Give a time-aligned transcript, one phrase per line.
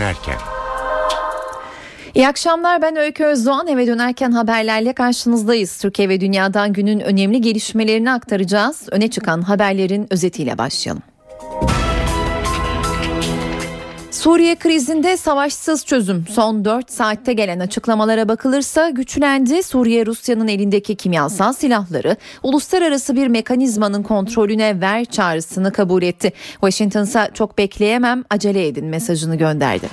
[0.00, 0.38] dönerken.
[2.14, 5.78] İyi akşamlar ben Öykü Özdoğan eve dönerken haberlerle karşınızdayız.
[5.78, 8.88] Türkiye ve dünyadan günün önemli gelişmelerini aktaracağız.
[8.90, 11.02] Öne çıkan haberlerin özetiyle başlayalım.
[14.20, 19.62] Suriye krizinde savaşsız çözüm son 4 saatte gelen açıklamalara bakılırsa güçlendi.
[19.62, 26.32] Suriye Rusya'nın elindeki kimyasal silahları uluslararası bir mekanizmanın kontrolüne ver çağrısını kabul etti.
[26.52, 29.86] Washington ise çok bekleyemem acele edin mesajını gönderdi.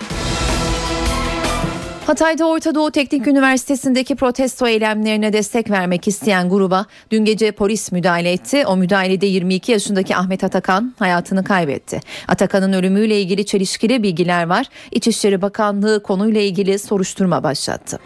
[2.07, 8.31] Hatay'da Orta Doğu Teknik Üniversitesi'ndeki protesto eylemlerine destek vermek isteyen gruba dün gece polis müdahale
[8.31, 8.65] etti.
[8.65, 11.99] O müdahalede 22 yaşındaki Ahmet Atakan hayatını kaybetti.
[12.27, 14.65] Atakan'ın ölümüyle ilgili çelişkili bilgiler var.
[14.91, 17.99] İçişleri Bakanlığı konuyla ilgili soruşturma başlattı.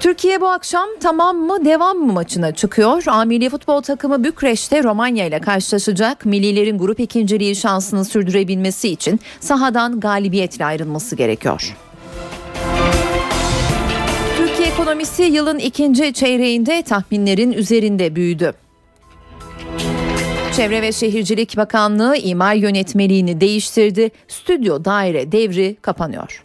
[0.00, 3.02] Türkiye bu akşam tamam mı devam mı maçına çıkıyor.
[3.06, 6.26] Amili futbol takımı Bükreş'te Romanya ile karşılaşacak.
[6.26, 11.76] Millilerin grup ikinciliği şansını sürdürebilmesi için sahadan galibiyetle ayrılması gerekiyor.
[14.36, 18.52] Türkiye ekonomisi yılın ikinci çeyreğinde tahminlerin üzerinde büyüdü.
[20.56, 24.10] Çevre ve Şehircilik Bakanlığı imar yönetmeliğini değiştirdi.
[24.28, 26.44] Stüdyo daire devri kapanıyor.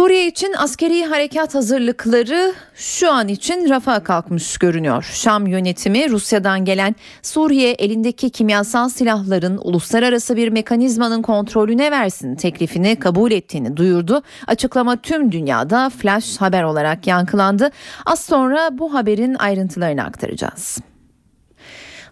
[0.00, 5.10] Suriye için askeri harekat hazırlıkları şu an için rafa kalkmış görünüyor.
[5.12, 13.32] Şam yönetimi Rusya'dan gelen Suriye elindeki kimyasal silahların uluslararası bir mekanizmanın kontrolüne versin teklifini kabul
[13.32, 14.22] ettiğini duyurdu.
[14.46, 17.70] Açıklama tüm dünyada flash haber olarak yankılandı.
[18.06, 20.78] Az sonra bu haberin ayrıntılarını aktaracağız.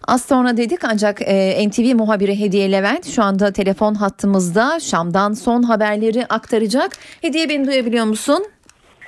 [0.07, 5.63] Az sonra dedik ancak e, NTV muhabiri Hediye Levent şu anda telefon hattımızda Şam'dan son
[5.63, 6.91] haberleri aktaracak.
[7.21, 8.45] Hediye beni duyabiliyor musun?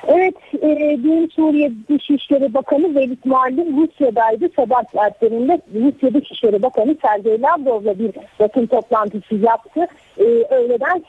[0.07, 4.49] Evet, e, dün Suriye Dışişleri Bakanı Velit Muallim Rusya'daydı.
[4.55, 9.87] Sabah saatlerinde Rusya Dışişleri Bakanı Sergey Lavrov'la bir basın toplantısı yaptı.
[10.17, 10.23] E,
[10.55, 11.03] öğleden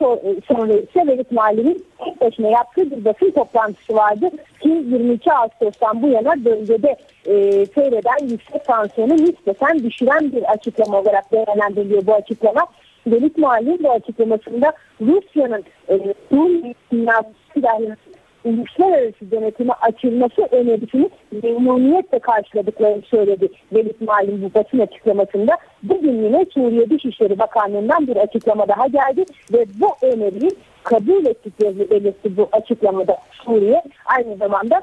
[0.48, 4.30] sonra ise Velit Muallim'in tek başına yaptığı bir basın toplantısı vardı.
[4.60, 11.32] Ki 22 Ağustos'tan bu yana bölgede e, seyreden yüksek tansiyonu nispeten düşüren bir açıklama olarak
[11.32, 12.66] değerlendiriliyor bu açıklama.
[13.06, 17.96] Velit Muallim bu açıklamasında Rusya'nın e, Suriye silahları
[18.44, 21.10] uluslararası denetime açılması önerisini
[21.42, 23.48] memnuniyetle karşıladıklarını söyledi.
[23.72, 25.56] Velit Malim bu basın açıklamasında.
[25.82, 30.50] Bugün yine Suriye Dışişleri Bakanlığı'ndan bir açıklama daha geldi ve bu öneriyi
[30.82, 33.82] kabul ettiklerini belirtti bu açıklamada Suriye.
[34.04, 34.82] Aynı zamanda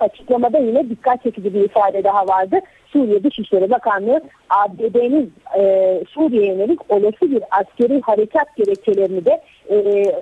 [0.00, 2.60] açıklamada yine dikkat çekici bir ifade daha vardı.
[2.92, 4.20] Suriye Dışişleri Bakanlığı
[4.50, 9.76] ABD'nin e, Suriye'ye yönelik olası bir askeri harekat gerekçelerini de e,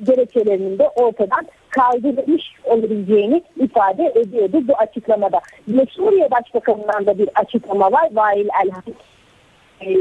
[0.07, 5.41] gerekçelerinin de ortadan kaldırılmış olabileceğini ifade ediyordu bu açıklamada.
[5.69, 8.09] Ve Suriye Başbakanı'ndan da bir açıklama var.
[8.13, 8.71] Vail El
[9.81, 9.97] e,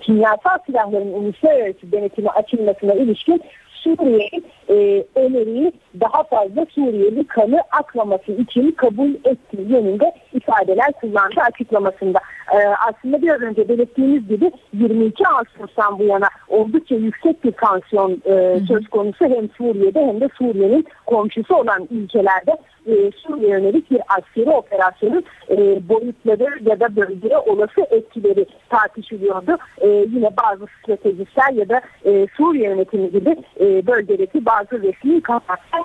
[0.00, 3.42] kimyasal silahların uluslararası denetimi açılmasına ilişkin
[3.84, 12.18] Suriye'nin e, öneriyi daha fazla Suriyeli kanı akmaması için kabul ettiği yönünde ifadeler kullandı açıklamasında.
[12.52, 12.58] E,
[12.88, 18.88] aslında biraz önce belirttiğimiz gibi 22 Ağustos'tan bu yana oldukça yüksek bir tansiyon e, söz
[18.88, 22.56] konusu hem Suriye'de hem de Suriye'nin komşusu olan ülkelerde
[22.86, 29.58] e, Suriye yönelik bir askeri operasyonun e, boyutları ya da bölgeye olası etkileri tartışılıyordu.
[29.80, 35.82] E, yine bazı stratejistler ya da e, Suriye yönetimi gibi e, bölgedeki bazı resmi kaynaklar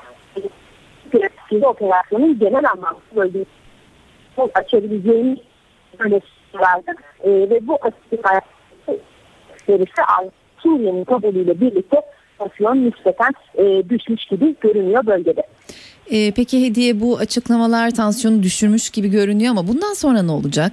[1.52, 3.46] e, operasyonun genel anlamda bölgeyi
[4.54, 5.38] açabileceğini
[5.98, 6.92] söylemişlerdi.
[7.24, 8.42] E, ve bu askeri
[9.66, 10.02] serisi
[10.58, 12.02] Suriye'nin kabulüyle birlikte
[12.40, 15.44] enflasyon nispeten e, düşmüş gibi görünüyor bölgede.
[16.12, 20.72] E, peki Hediye bu açıklamalar tansiyonu düşürmüş gibi görünüyor ama bundan sonra ne olacak?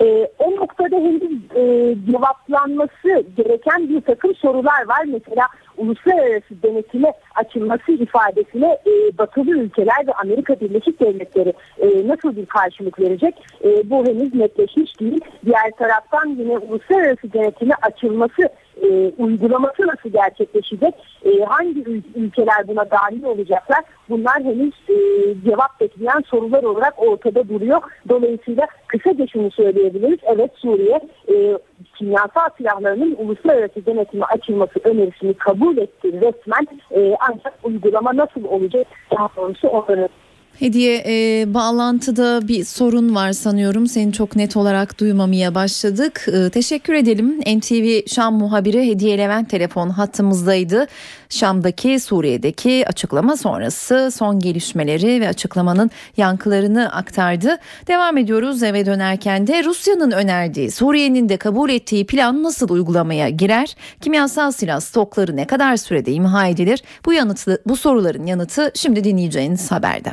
[0.00, 0.04] E,
[0.38, 1.22] o noktada henüz
[1.56, 5.04] e, cevaplanması gereken bir takım sorular var.
[5.06, 5.46] Mesela
[5.76, 13.00] uluslararası denetime açılması ifadesine e, batılı ülkeler ve Amerika Birleşik Devletleri e, nasıl bir karşılık
[13.00, 13.34] verecek?
[13.64, 15.20] E, bu henüz netleşmiş değil.
[15.46, 18.48] Diğer taraftan yine uluslararası denetime açılması
[18.82, 20.94] e, uygulaması nasıl gerçekleşecek?
[21.24, 21.84] E, hangi
[22.14, 23.80] ülkeler buna dahil olacaklar?
[24.08, 24.96] Bunlar henüz e,
[25.44, 27.82] cevap bekleyen sorular olarak ortada duruyor.
[28.08, 30.18] Dolayısıyla kısaca şunu söyleyebiliriz.
[30.22, 31.58] Evet Suriye e,
[31.98, 36.66] kimyasal silahlarının uluslararası denetime açılması önerisini kabul etti resmen.
[36.90, 38.86] E, ancak uygulama nasıl olacak?
[39.10, 40.08] Daha doğrusu onların
[40.58, 43.86] Hediye e, bağlantıda bir sorun var sanıyorum.
[43.86, 46.26] Seni çok net olarak duymamaya başladık.
[46.32, 47.40] E, teşekkür edelim.
[47.40, 50.86] NTV Şam muhabiri Hediye Levent telefon hattımızdaydı.
[51.28, 57.58] Şam'daki Suriye'deki açıklama sonrası son gelişmeleri ve açıklamanın yankılarını aktardı.
[57.86, 63.76] Devam ediyoruz eve dönerken de Rusya'nın önerdiği Suriye'nin de kabul ettiği plan nasıl uygulamaya girer?
[64.00, 66.82] Kimyasal silah stokları ne kadar sürede imha edilir?
[67.06, 70.12] Bu yanıtı bu soruların yanıtı şimdi dinleyeceğiniz haberde.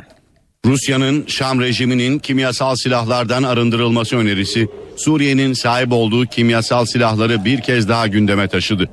[0.64, 8.06] Rusya'nın Şam rejiminin kimyasal silahlardan arındırılması önerisi Suriye'nin sahip olduğu kimyasal silahları bir kez daha
[8.06, 8.88] gündeme taşıdı.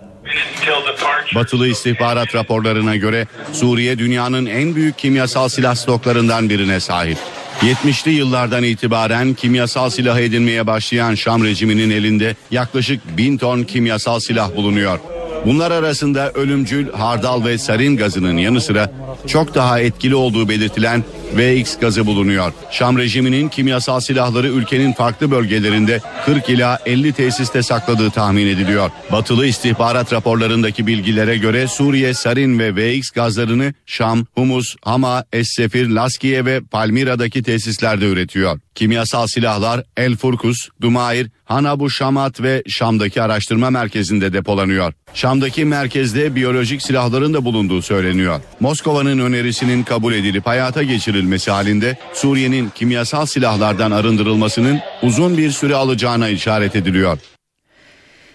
[1.36, 7.18] Batılı istihbarat raporlarına göre Suriye dünyanın en büyük kimyasal silah stoklarından birine sahip.
[7.62, 14.56] 70'li yıllardan itibaren kimyasal silah edinmeye başlayan Şam rejiminin elinde yaklaşık bin ton kimyasal silah
[14.56, 15.00] bulunuyor.
[15.46, 18.92] Bunlar arasında ölümcül hardal ve sarin gazının yanı sıra
[19.28, 21.04] çok daha etkili olduğu belirtilen
[21.38, 22.54] VX gazı bulunuyor.
[22.72, 28.90] Şam rejiminin kimyasal silahları ülkenin farklı bölgelerinde 40 ila 50 tesiste sakladığı tahmin ediliyor.
[29.12, 36.46] Batılı istihbarat raporlarındaki bilgilere göre Suriye sarin ve VX gazlarını Şam, Humus, Hama, Es-Sefir, Laskiye
[36.46, 38.60] ve Palmira'daki tesislerde üretiyor.
[38.82, 44.94] Kimyasal silahlar El Furkus, Dumair, Hanabu Şamat ve Şam'daki araştırma merkezinde depolanıyor.
[45.14, 48.42] Şam'daki merkezde biyolojik silahların da bulunduğu söyleniyor.
[48.60, 56.30] Moskova'nın önerisinin kabul edilip hayata geçirilmesi halinde Suriye'nin kimyasal silahlardan arındırılmasının uzun bir süre alacağına
[56.30, 57.18] işaret ediliyor.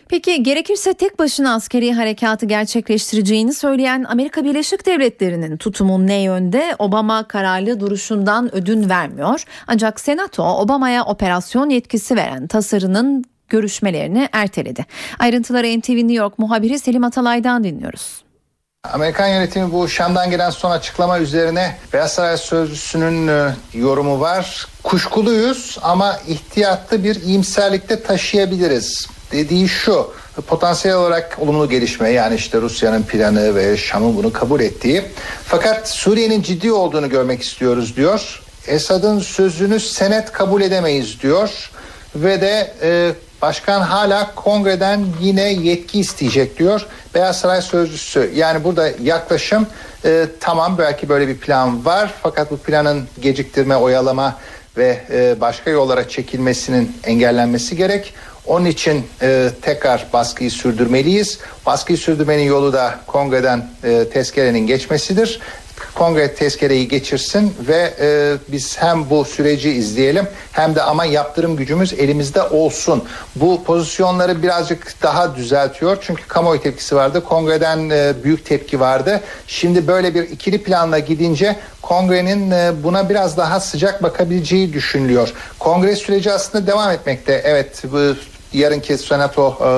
[0.08, 6.76] Peki gerekirse tek başına askeri harekatı gerçekleştireceğini söyleyen Amerika Birleşik Devletleri'nin tutumu ne yönde?
[6.78, 9.44] Obama kararlı duruşundan ödün vermiyor.
[9.66, 14.86] Ancak Senato Obama'ya operasyon yetkisi veren tasarının görüşmelerini erteledi.
[15.18, 18.24] Ayrıntıları NTV New York muhabiri Selim Atalay'dan dinliyoruz.
[18.92, 24.66] Amerikan yönetimi bu Şam'dan gelen son açıklama üzerine Beyaz Saray Sözcüsü'nün e, yorumu var.
[24.82, 29.15] Kuşkuluyuz ama ihtiyatlı bir iyimserlikte taşıyabiliriz.
[29.36, 30.12] Dediği şu
[30.46, 35.02] potansiyel olarak olumlu gelişme yani işte Rusya'nın planı ve Şam'ın bunu kabul ettiği.
[35.44, 38.42] Fakat Suriye'nin ciddi olduğunu görmek istiyoruz diyor.
[38.66, 41.70] Esad'ın sözünü senet kabul edemeyiz diyor
[42.14, 43.12] ve de e,
[43.42, 46.86] Başkan hala kongreden yine yetki isteyecek diyor.
[47.14, 49.66] Beyaz Saray Sözcüsü yani burada yaklaşım
[50.04, 54.36] e, tamam belki böyle bir plan var fakat bu planın geciktirme, oyalama
[54.76, 58.14] ve e, başka yollara çekilmesinin engellenmesi gerek.
[58.46, 61.38] Onun için e, tekrar baskıyı sürdürmeliyiz.
[61.66, 65.40] Baskıyı sürdürmenin yolu da kongreden e, tezkerenin geçmesidir
[65.94, 71.92] kongre tezkereyi geçirsin ve e, biz hem bu süreci izleyelim hem de ama yaptırım gücümüz
[71.92, 73.04] elimizde olsun.
[73.36, 75.96] Bu pozisyonları birazcık daha düzeltiyor.
[76.00, 77.24] Çünkü kamuoyu tepkisi vardı.
[77.24, 79.20] Kongreden e, büyük tepki vardı.
[79.46, 85.32] Şimdi böyle bir ikili planla gidince kongrenin e, buna biraz daha sıcak bakabileceği düşünülüyor.
[85.58, 87.40] Kongre süreci aslında devam etmekte.
[87.44, 88.14] Evet bu
[88.52, 89.68] yarınki senato e,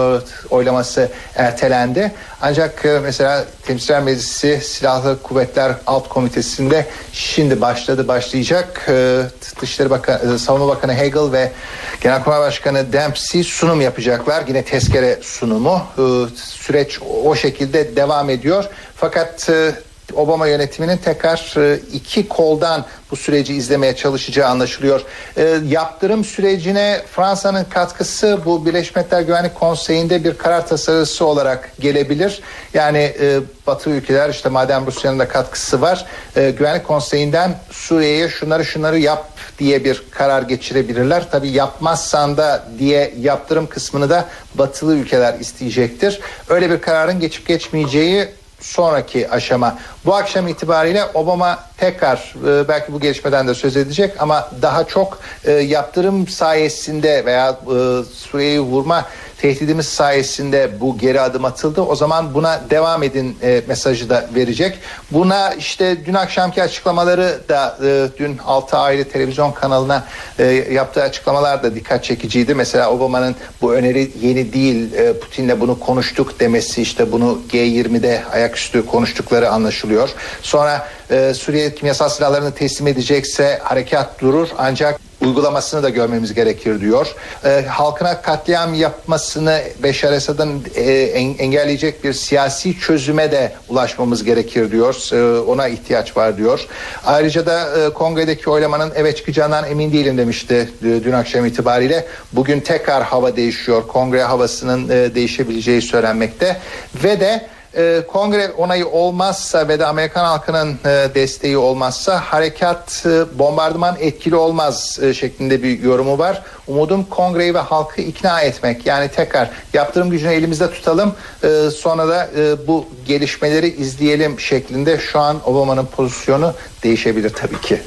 [0.54, 2.12] oylaması ertelendi.
[2.40, 8.86] Ancak e, mesela Temsilciler Meclisi Silahlı Kuvvetler Alt Komitesi'nde şimdi başladı başlayacak.
[8.88, 9.22] E,
[9.60, 11.52] Dışişleri Bakanı, e, Savunma Bakanı Hagel ve
[12.00, 14.44] Genelkurmay Başkanı Dempsey sunum yapacaklar.
[14.48, 15.82] Yine tezkere sunumu.
[15.98, 16.02] E,
[16.36, 18.64] süreç o şekilde devam ediyor.
[18.96, 19.72] Fakat e,
[20.14, 25.02] Obama yönetiminin tekrar e, iki koldan bu süreci izlemeye çalışacağı anlaşılıyor.
[25.36, 32.40] E, yaptırım sürecine Fransa'nın katkısı bu Birleşmiş Milletler Güvenlik Konseyi'nde bir karar tasarısı olarak gelebilir.
[32.74, 38.98] Yani e, Batı ülkeler işte madem Rusya'nın da katkısı var Güvenlik Konseyi'nden Suriye'ye şunları şunları
[38.98, 41.30] yap diye bir karar geçirebilirler.
[41.30, 44.24] Tabii yapmazsan da diye yaptırım kısmını da
[44.54, 46.20] batılı ülkeler isteyecektir.
[46.48, 48.28] Öyle bir kararın geçip geçmeyeceği
[48.60, 49.78] sonraki aşama.
[50.06, 55.18] Bu akşam itibariyle Obama tekrar e, belki bu gelişmeden de söz edecek ama daha çok
[55.44, 59.04] e, yaptırım sayesinde veya e, Suriye'yi vurma
[59.38, 61.80] tehdidimiz sayesinde bu geri adım atıldı.
[61.80, 64.78] O zaman buna devam edin e, mesajı da verecek.
[65.10, 70.04] Buna işte dün akşamki açıklamaları da e, dün 6 ayrı televizyon kanalına
[70.38, 72.54] e, yaptığı açıklamalar da dikkat çekiciydi.
[72.54, 78.86] Mesela Obama'nın bu öneri yeni değil e, Putin'le bunu konuştuk demesi işte bunu G20'de ayaküstü
[78.86, 80.10] konuştukları anlaşılıyor.
[80.42, 87.14] Sonra e, Suriye kimyasal silahlarını teslim edecekse harekat durur ancak uygulamasını da görmemiz gerekir diyor.
[87.44, 90.92] E, halkına katliam yapmasını Beşar Esad'ın e,
[91.38, 95.12] engelleyecek bir siyasi çözüme de ulaşmamız gerekir diyor.
[95.12, 96.66] E, ona ihtiyaç var diyor.
[97.06, 102.06] Ayrıca da e, kongredeki oylamanın evet çıkacağından emin değilim demişti dün akşam itibariyle.
[102.32, 103.88] Bugün tekrar hava değişiyor.
[103.88, 106.56] Kongre havasının e, değişebileceği söylenmekte
[107.04, 113.38] ve de e, kongre onayı olmazsa ve de Amerikan halkının e, desteği olmazsa harekat e,
[113.38, 116.42] bombardıman etkili olmaz e, şeklinde bir yorumu var.
[116.66, 118.86] Umudum kongreyi ve halkı ikna etmek.
[118.86, 125.18] Yani tekrar yaptırım gücünü elimizde tutalım e, sonra da e, bu gelişmeleri izleyelim şeklinde şu
[125.18, 127.80] an Obama'nın pozisyonu değişebilir tabii ki.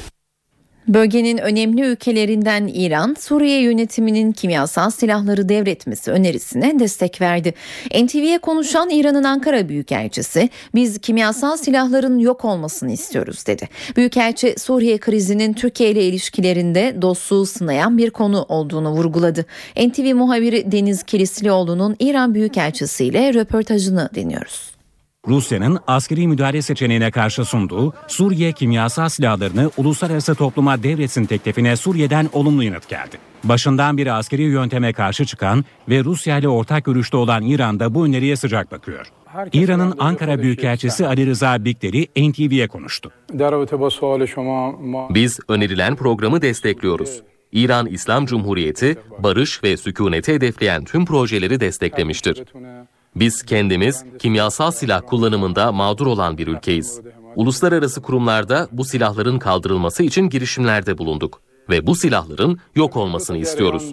[0.88, 7.54] Bölgenin önemli ülkelerinden İran, Suriye yönetiminin kimyasal silahları devretmesi önerisine destek verdi.
[8.04, 13.68] NTV'ye konuşan İran'ın Ankara Büyükelçisi, biz kimyasal silahların yok olmasını istiyoruz dedi.
[13.96, 19.46] Büyükelçi Suriye krizinin Türkiye ile ilişkilerinde dostluğu sınayan bir konu olduğunu vurguladı.
[19.76, 24.71] NTV muhabiri Deniz Kilislioğlu'nun İran Büyükelçisi ile röportajını dinliyoruz.
[25.28, 32.62] Rusya'nın askeri müdahale seçeneğine karşı sunduğu Suriye kimyasal silahlarını uluslararası topluma devretsin teklifine Suriye'den olumlu
[32.62, 33.16] yanıt geldi.
[33.44, 38.06] Başından beri askeri yönteme karşı çıkan ve Rusya ile ortak görüşte olan İran da bu
[38.06, 39.06] öneriye sıcak bakıyor.
[39.52, 43.10] İran'ın Ankara Büyükelçisi Ali Rıza Bikleri NTV'ye konuştu.
[45.10, 47.22] Biz önerilen programı destekliyoruz.
[47.52, 52.44] İran İslam Cumhuriyeti barış ve sükuneti hedefleyen tüm projeleri desteklemiştir.
[53.16, 57.00] Biz kendimiz kimyasal silah kullanımında mağdur olan bir ülkeyiz.
[57.36, 61.40] Uluslararası kurumlarda bu silahların kaldırılması için girişimlerde bulunduk
[61.70, 63.92] ve bu silahların yok olmasını istiyoruz.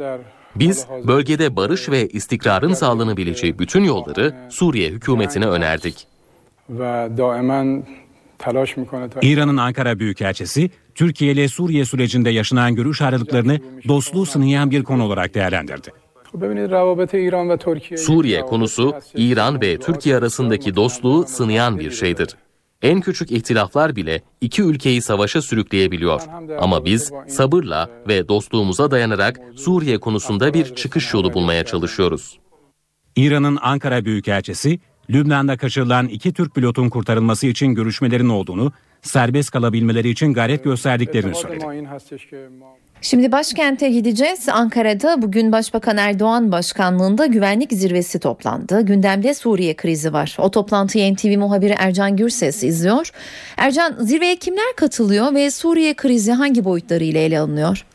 [0.56, 6.08] Biz bölgede barış ve istikrarın sağlanabileceği bütün yolları Suriye hükümetine önerdik.
[9.22, 15.36] İran'ın Ankara Büyükelçisi, Türkiye ile Suriye sürecinde yaşanan görüş ayrılıklarını dostluğu sınayan bir konu olarak
[15.36, 15.92] değerlendirdi.
[17.98, 22.36] Suriye konusu İran ve Türkiye arasındaki dostluğu sınayan bir şeydir.
[22.82, 26.22] En küçük ihtilaflar bile iki ülkeyi savaşa sürükleyebiliyor.
[26.60, 32.40] Ama biz sabırla ve dostluğumuza dayanarak Suriye konusunda bir çıkış yolu bulmaya çalışıyoruz.
[33.16, 38.72] İran'ın Ankara Büyükelçisi, Lübnan'da kaçırılan iki Türk pilotun kurtarılması için görüşmelerin olduğunu,
[39.02, 41.66] serbest kalabilmeleri için gayret gösterdiklerini söyledi.
[43.02, 44.50] Şimdi başkente gideceğiz.
[44.50, 48.82] Ankara'da bugün Başbakan Erdoğan başkanlığında güvenlik zirvesi toplandı.
[48.82, 50.36] Gündemde Suriye krizi var.
[50.40, 53.12] O toplantıyı NTV muhabiri Ercan Gürses izliyor.
[53.58, 57.86] Ercan zirveye kimler katılıyor ve Suriye krizi hangi boyutlarıyla ele alınıyor?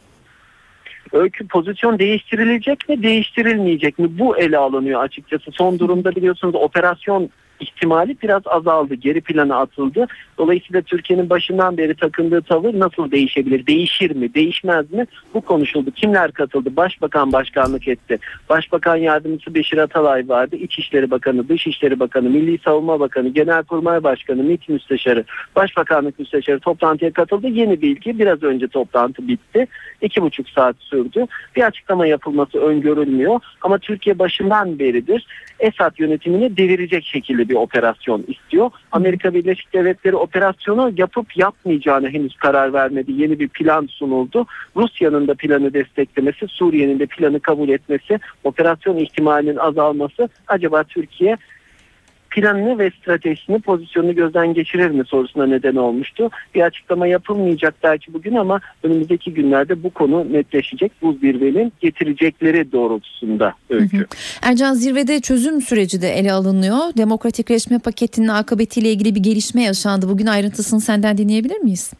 [1.12, 5.50] Öykü pozisyon değiştirilecek mi değiştirilmeyecek mi bu ele alınıyor açıkçası.
[5.52, 7.30] Son durumda biliyorsunuz operasyon
[7.60, 8.94] ihtimali biraz azaldı.
[8.94, 10.06] Geri plana atıldı.
[10.38, 13.66] Dolayısıyla Türkiye'nin başından beri takındığı tavır nasıl değişebilir?
[13.66, 14.34] Değişir mi?
[14.34, 15.06] Değişmez mi?
[15.34, 15.90] Bu konuşuldu.
[15.90, 16.76] Kimler katıldı?
[16.76, 18.18] Başbakan başkanlık etti.
[18.48, 20.56] Başbakan yardımcısı Beşir Atalay vardı.
[20.56, 25.24] İçişleri Bakanı, Dışişleri Bakanı, Milli Savunma Bakanı, Genelkurmay Başkanı, MİT Müsteşarı,
[25.56, 27.48] Başbakanlık Müsteşarı toplantıya katıldı.
[27.48, 29.66] Yeni bilgi biraz önce toplantı bitti.
[30.00, 31.26] İki buçuk saat sürdü.
[31.56, 33.40] Bir açıklama yapılması öngörülmüyor.
[33.62, 35.26] Ama Türkiye başından beridir
[35.60, 38.70] Esad yönetimini devirecek şekilde bir operasyon istiyor.
[38.92, 43.12] Amerika Birleşik Devletleri operasyonu yapıp yapmayacağını henüz karar vermedi.
[43.12, 44.46] Yeni bir plan sunuldu.
[44.76, 51.36] Rusya'nın da planı desteklemesi, Suriye'nin de planı kabul etmesi, operasyon ihtimalinin azalması acaba Türkiye
[52.34, 56.30] planını ve stratejisini, pozisyonunu gözden geçirir mi sorusuna neden olmuştu.
[56.54, 60.92] Bir açıklama yapılmayacak belki bugün ama önümüzdeki günlerde bu konu netleşecek.
[61.02, 63.98] Bu zirvenin getirecekleri doğrultusunda öykü.
[63.98, 64.06] Hı hı.
[64.42, 66.78] Ercan zirvede çözüm süreci de ele alınıyor.
[66.96, 70.08] Demokratikleşme paketinin akıbetiyle ilgili bir gelişme yaşandı.
[70.08, 71.92] Bugün ayrıntısını senden dinleyebilir miyiz?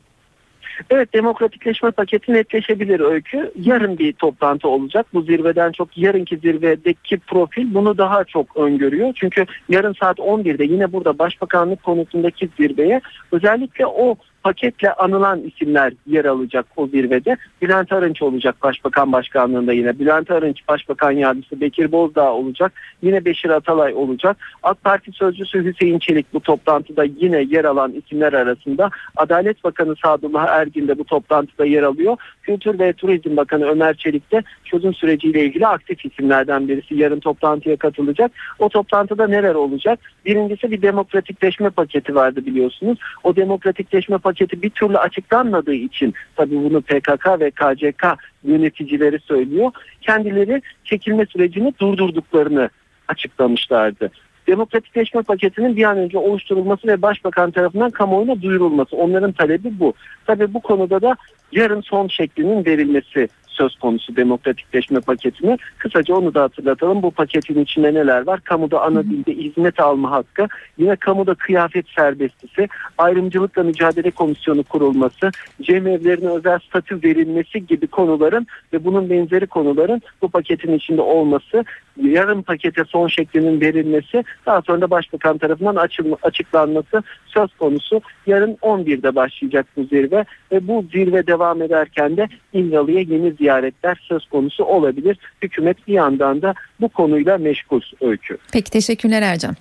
[0.91, 3.53] Evet demokratikleşme paketi netleşebilir öykü.
[3.57, 5.07] Yarın bir toplantı olacak.
[5.15, 9.13] Bu zirveden çok yarınki zirvedeki profil bunu daha çok öngörüyor.
[9.15, 13.01] Çünkü yarın saat 11'de yine burada başbakanlık konusundaki zirveye
[13.33, 17.37] özellikle o paketle anılan isimler yer alacak o zirvede.
[17.63, 19.99] Bülent Arınç olacak Başbakan Başkanlığında yine.
[19.99, 22.73] Bülent Arınç Başbakan Yardımcısı Bekir Bozdağ olacak.
[23.03, 24.37] Yine Beşir Atalay olacak.
[24.63, 28.91] AK Parti Sözcüsü Hüseyin Çelik bu toplantıda yine yer alan isimler arasında.
[29.17, 32.17] Adalet Bakanı Sadullah Ergin de bu toplantıda yer alıyor.
[32.43, 36.95] Kültür ve Turizm Bakanı Ömer Çelik de çözüm süreciyle ilgili aktif isimlerden birisi.
[36.95, 38.33] Yarın toplantıya katılacak.
[38.59, 39.99] O toplantıda neler olacak?
[40.27, 42.99] Birincisi bir demokratikleşme paketi vardı biliyorsunuz.
[43.23, 48.05] O demokratikleşme paketi bir türlü açıklanmadığı için tabii bunu PKK ve KCK
[48.45, 49.71] yöneticileri söylüyor.
[50.01, 52.71] Kendileri çekilme sürecini durdurduklarını
[53.09, 54.11] açıklamışlardı
[54.47, 58.97] demokratikleşme paketinin bir an önce oluşturulması ve başbakan tarafından kamuoyuna duyurulması.
[58.97, 59.95] Onların talebi bu.
[60.27, 61.17] Tabii bu konuda da
[61.53, 65.59] yarın son şeklinin verilmesi söz konusu demokratikleşme paketini.
[65.79, 67.03] Kısaca onu da hatırlatalım.
[67.03, 68.41] Bu paketin içinde neler var?
[68.41, 72.69] Kamuda ana dilde hizmet alma hakkı, yine kamuda kıyafet serbestisi,
[72.99, 75.31] ayrımcılıkla mücadele komisyonu kurulması,
[75.63, 81.65] cemevlerine özel statü verilmesi gibi konuların ve bunun benzeri konuların bu paketin içinde olması,
[82.03, 85.89] yarın pakete son şeklinin verilmesi, daha sonra da başbakan tarafından
[86.23, 88.01] açıklanması söz konusu.
[88.27, 94.27] Yarın 11'de başlayacak bu zirve ve bu zirve devam ederken de İmralı'ya yeni ziyaretler söz
[94.27, 95.19] konusu olabilir.
[95.43, 98.39] Hükümet bir yandan da bu konuyla meşgul öykü.
[98.53, 99.57] Peki teşekkürler Ercan.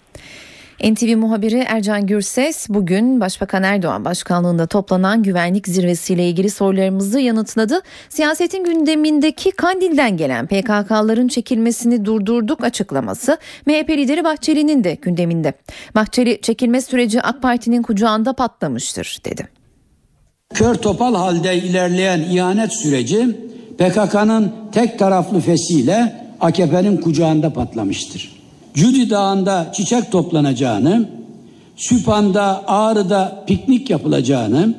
[0.84, 7.82] NTV muhabiri Ercan Gürses bugün Başbakan Erdoğan başkanlığında toplanan güvenlik zirvesiyle ilgili sorularımızı yanıtladı.
[8.10, 15.54] Siyasetin gündemindeki Kandil'den gelen PKK'ların çekilmesini durdurduk açıklaması MHP lideri Bahçeli'nin de gündeminde.
[15.96, 19.48] Bahçeli çekilme süreci AK Parti'nin kucağında patlamıştır dedi.
[20.54, 28.36] Kör topal halde ilerleyen ihanet süreci PKK'nın tek taraflı fesiyle AKP'nin kucağında patlamıştır.
[28.74, 31.10] Cudi Dağı'nda çiçek toplanacağını,
[31.75, 34.75] Süphan'da Ağrı'da piknik yapılacağını,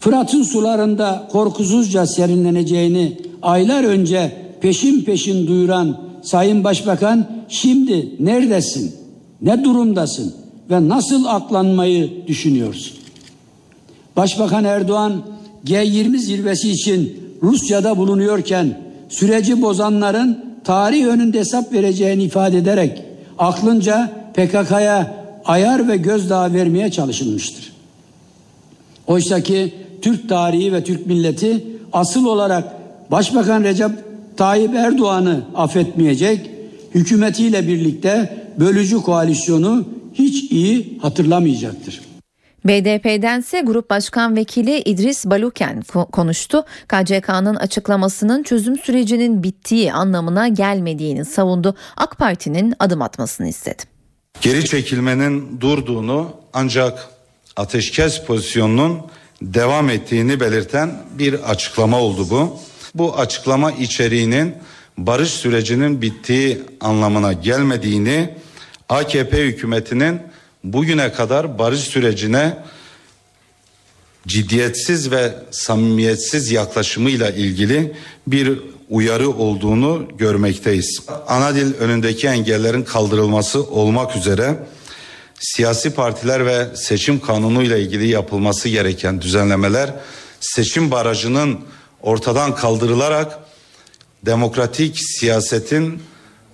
[0.00, 8.94] Fırat'ın sularında korkusuzca serinleneceğini aylar önce peşin peşin duyuran Sayın Başbakan şimdi neredesin,
[9.42, 10.34] ne durumdasın
[10.70, 12.92] ve nasıl aklanmayı düşünüyorsun?
[14.16, 15.22] Başbakan Erdoğan
[15.66, 23.02] G20 zirvesi için Rusya'da bulunuyorken süreci bozanların tarih önünde hesap vereceğini ifade ederek
[23.38, 27.72] aklınca PKK'ya ayar ve gözdağı vermeye çalışılmıştır.
[29.06, 32.64] Oysa ki Türk tarihi ve Türk milleti asıl olarak
[33.10, 33.90] Başbakan Recep
[34.36, 36.50] Tayyip Erdoğan'ı affetmeyecek,
[36.94, 39.84] hükümetiyle birlikte bölücü koalisyonu
[40.14, 42.00] hiç iyi hatırlamayacaktır.
[42.64, 46.64] BDP'dense Grup Başkan Vekili İdris Baluken ko- konuştu.
[46.88, 51.74] KCK'nın açıklamasının çözüm sürecinin bittiği anlamına gelmediğini savundu.
[51.96, 53.82] AK Parti'nin adım atmasını istedi.
[54.40, 57.08] Geri çekilmenin durduğunu ancak
[57.56, 58.98] ateşkes pozisyonunun
[59.42, 62.58] devam ettiğini belirten bir açıklama oldu bu.
[62.94, 64.54] Bu açıklama içeriğinin
[64.98, 68.30] barış sürecinin bittiği anlamına gelmediğini
[68.88, 70.20] AKP hükümetinin
[70.64, 72.58] bugüne kadar barış sürecine
[74.26, 77.92] ciddiyetsiz ve samimiyetsiz yaklaşımıyla ilgili
[78.26, 81.00] bir uyarı olduğunu görmekteyiz.
[81.28, 84.56] Ana dil önündeki engellerin kaldırılması olmak üzere
[85.40, 89.94] siyasi partiler ve seçim kanunu ile ilgili yapılması gereken düzenlemeler
[90.40, 91.60] seçim barajının
[92.02, 93.38] ortadan kaldırılarak
[94.22, 96.02] demokratik siyasetin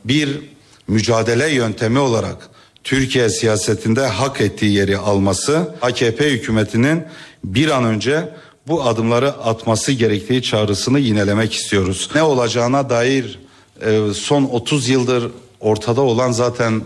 [0.05, 0.41] bir
[0.89, 2.49] mücadele yöntemi olarak
[2.89, 7.05] Türkiye siyasetinde hak ettiği yeri alması AKP hükümetinin
[7.45, 8.29] bir an önce
[8.67, 12.11] bu adımları atması gerektiği çağrısını yinelemek istiyoruz.
[12.15, 13.39] Ne olacağına dair
[13.81, 16.83] e, son 30 yıldır ortada olan zaten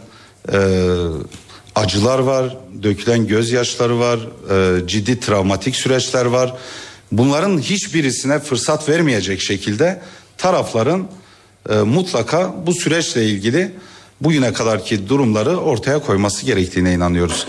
[0.52, 0.58] e,
[1.74, 4.18] acılar var, dökülen gözyaşları var,
[4.50, 6.54] e, ciddi travmatik süreçler var.
[7.12, 10.00] Bunların hiçbirisine fırsat vermeyecek şekilde
[10.38, 11.06] tarafların
[11.70, 13.72] e, mutlaka bu süreçle ilgili
[14.24, 17.46] bugüne kadarki durumları ortaya koyması gerektiğine inanıyoruz.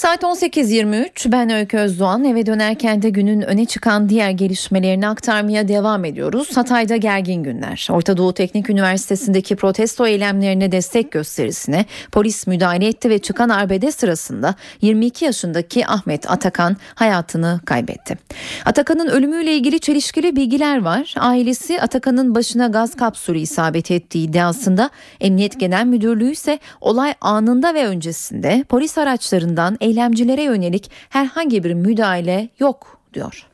[0.00, 6.04] Saat 18.23 ben Öykü Özdoğan eve dönerken de günün öne çıkan diğer gelişmelerini aktarmaya devam
[6.04, 6.56] ediyoruz.
[6.56, 7.88] Hatay'da gergin günler.
[7.90, 14.54] Orta Doğu Teknik Üniversitesi'ndeki protesto eylemlerine destek gösterisine polis müdahale etti ve çıkan arbede sırasında
[14.80, 18.18] 22 yaşındaki Ahmet Atakan hayatını kaybetti.
[18.64, 21.14] Atakan'ın ölümüyle ilgili çelişkili bilgiler var.
[21.18, 27.86] Ailesi Atakan'ın başına gaz kapsülü isabet ettiği iddiasında Emniyet Genel Müdürlüğü ise olay anında ve
[27.86, 33.46] öncesinde polis araçlarından eylemcilere yönelik herhangi bir müdahale yok diyor.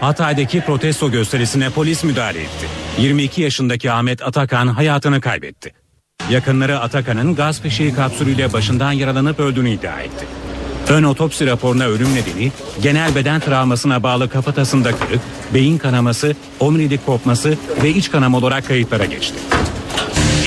[0.00, 2.66] Hatay'daki protesto gösterisine polis müdahale etti.
[2.98, 5.72] 22 yaşındaki Ahmet Atakan hayatını kaybetti.
[6.30, 10.26] Yakınları Atakan'ın gaz fişeği kapsülüyle başından yaralanıp öldüğünü iddia etti.
[10.88, 15.20] Ön otopsi raporuna ölüm nedeni genel beden travmasına bağlı kafatasında kırık,
[15.54, 19.38] beyin kanaması, omurilik kopması ve iç kanama olarak kayıtlara geçti.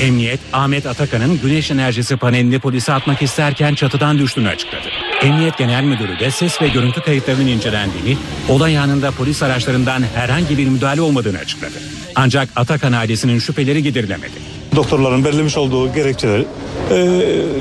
[0.02, 4.88] Emniyet Ahmet Atakan'ın güneş enerjisi panelini polise atmak isterken çatıdan düştüğünü açıkladı.
[5.22, 8.16] Emniyet Genel Müdürü de ses ve görüntü kayıtlarının incelendiğini,
[8.48, 11.74] olay anında polis araçlarından herhangi bir müdahale olmadığını açıkladı.
[12.14, 14.32] Ancak Atakan ailesinin şüpheleri giderilemedi.
[14.76, 16.44] Doktorların belirlemiş olduğu gerekçeler
[16.90, 16.96] e,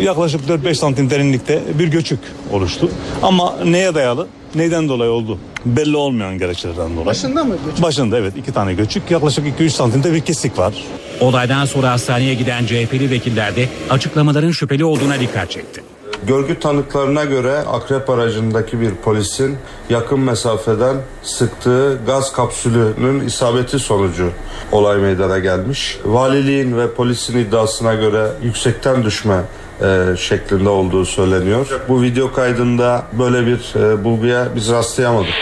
[0.03, 2.19] yaklaşık 4-5 santim derinlikte bir göçük
[2.51, 2.91] oluştu.
[3.23, 7.05] Ama neye dayalı, neyden dolayı oldu belli olmayan gerekçelerden dolayı.
[7.05, 7.83] Başında mı göçük?
[7.83, 10.73] Başında evet iki tane göçük yaklaşık 2-3 santimde bir kesik var.
[11.19, 15.81] Olaydan sonra hastaneye giden CHP'li vekiller de açıklamaların şüpheli olduğuna dikkat çekti.
[16.23, 19.57] Görgü tanıklarına göre akrep aracındaki bir polisin
[19.89, 24.31] yakın mesafeden sıktığı gaz kapsülünün isabeti sonucu
[24.71, 25.97] olay meydana gelmiş.
[26.05, 29.41] Valiliğin ve polisin iddiasına göre yüksekten düşme
[29.81, 31.81] e, şeklinde olduğu söyleniyor.
[31.89, 35.33] Bu video kaydında böyle bir e, bulguya biz rastlayamadık.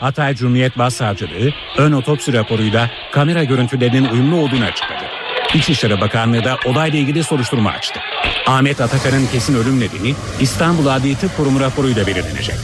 [0.00, 5.09] Hatay Cumhuriyet Başsavcılığı ön otopsi raporuyla kamera görüntülerinin uyumlu olduğunu açıkladı.
[5.54, 8.00] İçişleri Bakanlığı da olayla ilgili soruşturma açtı.
[8.46, 12.56] Ahmet Atakan'ın kesin ölüm nedeni İstanbul Adli Tıp Kurumu raporuyla belirlenecek.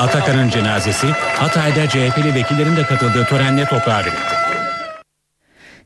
[0.00, 4.38] Atakan'ın cenazesi Hatay'da CHP'li vekillerin de katıldığı törenle toprağa verildi.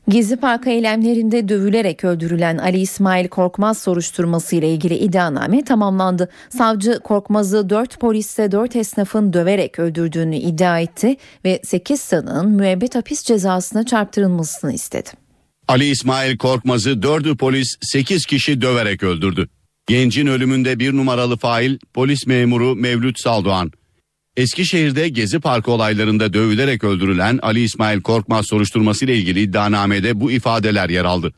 [0.09, 6.29] Gezi Park eylemlerinde dövülerek öldürülen Ali İsmail Korkmaz soruşturması ile ilgili iddianame tamamlandı.
[6.49, 11.15] Savcı Korkmaz'ı 4 polisle 4 esnafın döverek öldürdüğünü iddia etti
[11.45, 15.22] ve 8 sanığın müebbet hapis cezasına çarptırılmasını istedi.
[15.67, 19.49] Ali İsmail Korkmaz'ı dördü polis 8 kişi döverek öldürdü.
[19.87, 23.71] Gencin ölümünde bir numaralı fail polis memuru Mevlüt Saldoğan.
[24.37, 30.89] Eskişehir'de Gezi Parkı olaylarında dövülerek öldürülen Ali İsmail Korkmaz soruşturması ile ilgili iddianamede bu ifadeler
[30.89, 31.33] yer aldı.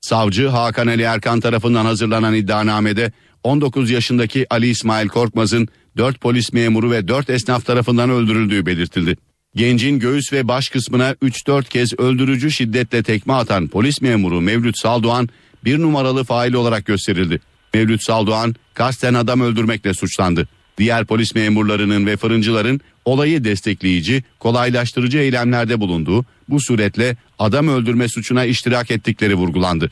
[0.00, 3.12] Savcı Hakan Ali Erkan tarafından hazırlanan iddianamede
[3.44, 9.16] 19 yaşındaki Ali İsmail Korkmaz'ın 4 polis memuru ve 4 esnaf tarafından öldürüldüğü belirtildi.
[9.54, 15.28] Gencin göğüs ve baş kısmına 3-4 kez öldürücü şiddetle tekme atan polis memuru Mevlüt Saldoğan
[15.64, 17.40] bir numaralı fail olarak gösterildi.
[17.74, 20.48] Mevlüt Saldoğan kasten adam öldürmekle suçlandı.
[20.78, 28.44] Diğer polis memurlarının ve fırıncıların olayı destekleyici, kolaylaştırıcı eylemlerde bulunduğu, bu suretle adam öldürme suçuna
[28.44, 29.90] iştirak ettikleri vurgulandı.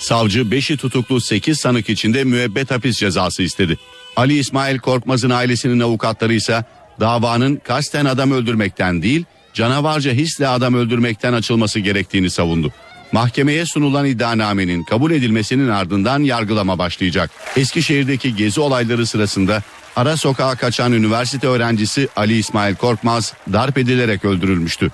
[0.00, 3.78] Savcı 5'i tutuklu 8 sanık içinde müebbet hapis cezası istedi.
[4.16, 6.64] Ali İsmail Korkmaz'ın ailesinin avukatları ise
[7.00, 12.72] davanın kasten adam öldürmekten değil, canavarca hisle adam öldürmekten açılması gerektiğini savundu.
[13.12, 17.30] Mahkemeye sunulan iddianamenin kabul edilmesinin ardından yargılama başlayacak.
[17.56, 19.62] Eskişehir'deki gezi olayları sırasında
[19.96, 24.90] ara sokağa kaçan üniversite öğrencisi Ali İsmail Korkmaz darp edilerek öldürülmüştü.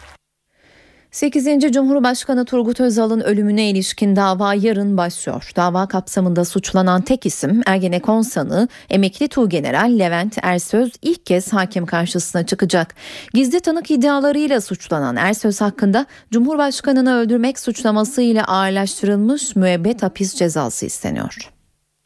[1.16, 1.72] 8.
[1.72, 5.50] Cumhurbaşkanı Turgut Özal'ın ölümüne ilişkin dava yarın başlıyor.
[5.56, 12.46] Dava kapsamında suçlanan tek isim Ergenekon sanığı emekli Tuğgeneral Levent Ersöz ilk kez hakim karşısına
[12.46, 12.94] çıkacak.
[13.34, 21.50] Gizli tanık iddialarıyla suçlanan Ersöz hakkında Cumhurbaşkanını öldürmek suçlamasıyla ağırlaştırılmış müebbet hapis cezası isteniyor.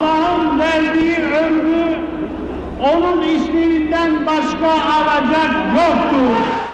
[0.01, 1.99] Allah'ın verdiği ömrü
[2.83, 6.70] onun isminden başka alacak yoktur.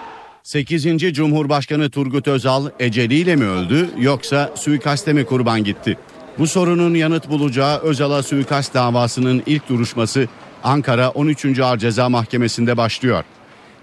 [0.47, 1.13] 8.
[1.13, 5.97] Cumhurbaşkanı Turgut Özal eceliyle mi öldü yoksa suikaste mi kurban gitti?
[6.39, 10.27] Bu sorunun yanıt bulacağı Özal'a suikast davasının ilk duruşması
[10.63, 11.59] Ankara 13.
[11.59, 13.23] Ağır Ceza Mahkemesi'nde başlıyor.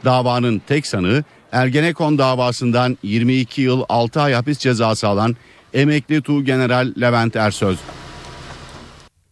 [0.05, 5.37] Davanın tek sanığı Ergenekon davasından 22 yıl 6 ay hapis cezası alan
[5.74, 7.79] emekli Tuğgeneral Levent Ersöz.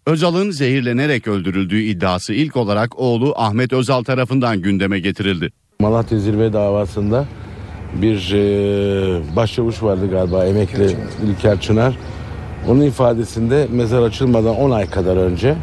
[0.06, 5.62] Özal'ın zehirlenerek öldürüldüğü iddiası ilk olarak oğlu Ahmet Özal tarafından gündeme getirildi.
[5.82, 7.26] Malatya Zirve davasında
[7.94, 11.94] bir e, başçavuş vardı galiba emekli İlker Çınar.
[12.68, 15.56] Onun ifadesinde mezar açılmadan 10 ay kadar önce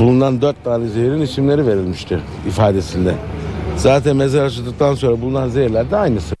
[0.00, 3.14] bulunan 4 tane zehrin isimleri verilmiştir ifadesinde.
[3.76, 6.34] Zaten mezar açıldıktan sonra bulunan zehirler de aynısı.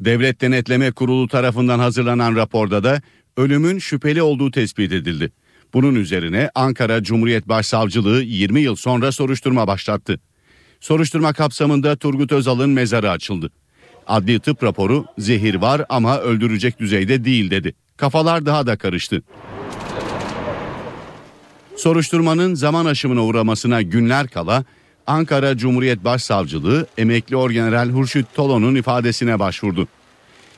[0.00, 3.00] Devlet Denetleme Kurulu tarafından hazırlanan raporda da
[3.36, 5.32] ölümün şüpheli olduğu tespit edildi.
[5.74, 10.20] Bunun üzerine Ankara Cumhuriyet Başsavcılığı 20 yıl sonra soruşturma başlattı.
[10.80, 13.50] Soruşturma kapsamında Turgut Özal'ın mezarı açıldı.
[14.06, 17.74] Adli tıp raporu zehir var ama öldürecek düzeyde değil dedi.
[17.96, 19.22] Kafalar daha da karıştı.
[21.76, 24.64] Soruşturmanın zaman aşımına uğramasına günler kala
[25.06, 29.88] Ankara Cumhuriyet Başsavcılığı emekli Orgeneral Hurşit Tolo'nun ifadesine başvurdu.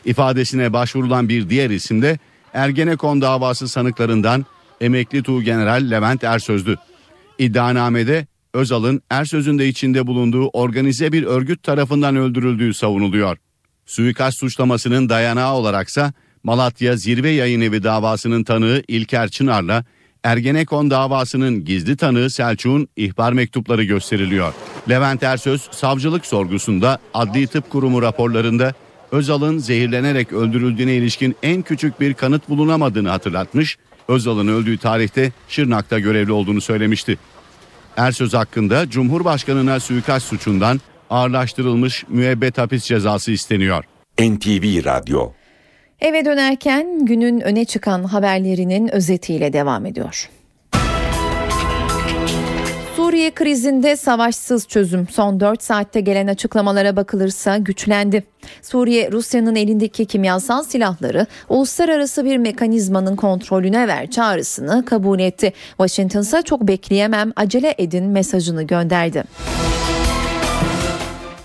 [0.04, 2.18] İfadesine başvurulan bir diğer isim de
[2.54, 4.46] Ergenekon davası sanıklarından
[4.80, 6.76] emekli Tuğgeneral Levent Ersöz'dü.
[7.38, 13.36] İddianamede Özal'ın Ersöz'ün de içinde bulunduğu organize bir örgüt tarafından öldürüldüğü savunuluyor.
[13.86, 19.84] Suikast suçlamasının dayanağı olaraksa Malatya Zirve Yayın Evi davasının tanığı İlker Çınar'la
[20.24, 24.54] Ergenekon davasının gizli tanığı Selçuk'un ihbar mektupları gösteriliyor.
[24.88, 28.74] Levent Ersöz savcılık sorgusunda Adli Tıp Kurumu raporlarında
[29.12, 36.32] Özal'ın zehirlenerek öldürüldüğüne ilişkin en küçük bir kanıt bulunamadığını hatırlatmış, Özal'ın öldüğü tarihte Şırnak'ta görevli
[36.32, 37.18] olduğunu söylemişti.
[37.96, 43.84] Ersöz hakkında Cumhurbaşkanına suikast suçundan ağırlaştırılmış müebbet hapis cezası isteniyor.
[44.20, 45.30] NTV Radyo
[46.00, 50.28] Eve dönerken günün öne çıkan haberlerinin özetiyle devam ediyor.
[53.00, 58.24] Suriye krizinde savaşsız çözüm son 4 saatte gelen açıklamalara bakılırsa güçlendi.
[58.62, 65.52] Suriye Rusya'nın elindeki kimyasal silahları uluslararası bir mekanizmanın kontrolüne ver çağrısını kabul etti.
[65.68, 69.24] Washington çok bekleyemem acele edin mesajını gönderdi.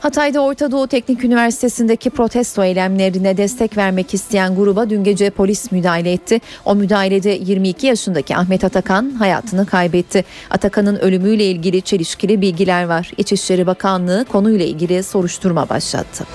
[0.05, 6.11] Hatay'da Orta Doğu Teknik Üniversitesi'ndeki protesto eylemlerine destek vermek isteyen gruba dün gece polis müdahale
[6.11, 6.41] etti.
[6.65, 10.25] O müdahalede 22 yaşındaki Ahmet Atakan hayatını kaybetti.
[10.49, 13.11] Atakan'ın ölümüyle ilgili çelişkili bilgiler var.
[13.17, 16.25] İçişleri Bakanlığı konuyla ilgili soruşturma başlattı.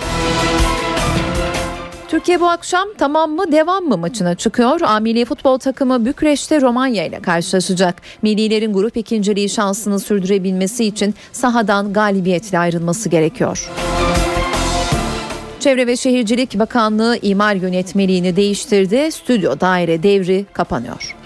[2.21, 4.81] Türkiye bu akşam tamam mı devam mı maçına çıkıyor.
[4.85, 8.03] A milli futbol takımı Bükreş'te Romanya ile karşılaşacak.
[8.23, 13.71] Millilerin grup ikinciliği şansını sürdürebilmesi için sahadan galibiyetle ayrılması gerekiyor.
[15.61, 19.13] Çevre ve Şehircilik Bakanlığı imar yönetmeliğini değiştirdi.
[19.13, 21.20] Stüdyo daire devri kapanıyor.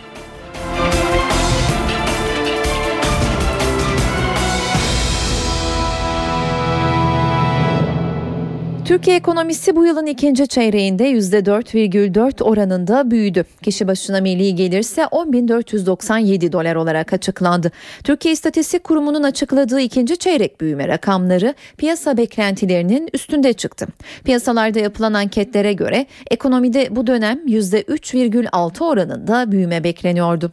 [8.85, 13.45] Türkiye ekonomisi bu yılın ikinci çeyreğinde %4,4 oranında büyüdü.
[13.63, 17.73] Kişi başına milli gelirse 10.497 dolar olarak açıklandı.
[18.05, 23.87] Türkiye İstatistik Kurumu'nun açıkladığı ikinci çeyrek büyüme rakamları piyasa beklentilerinin üstünde çıktı.
[24.25, 30.53] Piyasalarda yapılan anketlere göre ekonomide bu dönem %3,6 oranında büyüme bekleniyordu.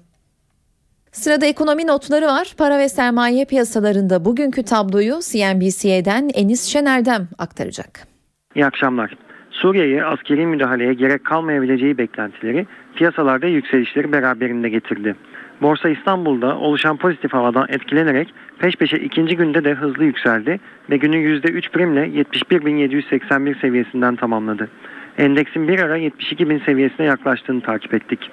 [1.12, 2.54] Sırada ekonomi notları var.
[2.58, 8.11] Para ve sermaye piyasalarında bugünkü tabloyu CNBC'den Enis Şener'den aktaracak.
[8.56, 9.12] İyi akşamlar.
[9.52, 15.16] Suriye'ye askeri müdahaleye gerek kalmayabileceği beklentileri piyasalarda yükselişleri beraberinde getirdi.
[15.62, 20.60] Borsa İstanbul'da oluşan pozitif havadan etkilenerek peş peşe ikinci günde de hızlı yükseldi
[20.90, 24.70] ve günü %3 primle 71.781 seviyesinden tamamladı.
[25.18, 28.32] Endeksin bir ara 72.000 seviyesine yaklaştığını takip ettik.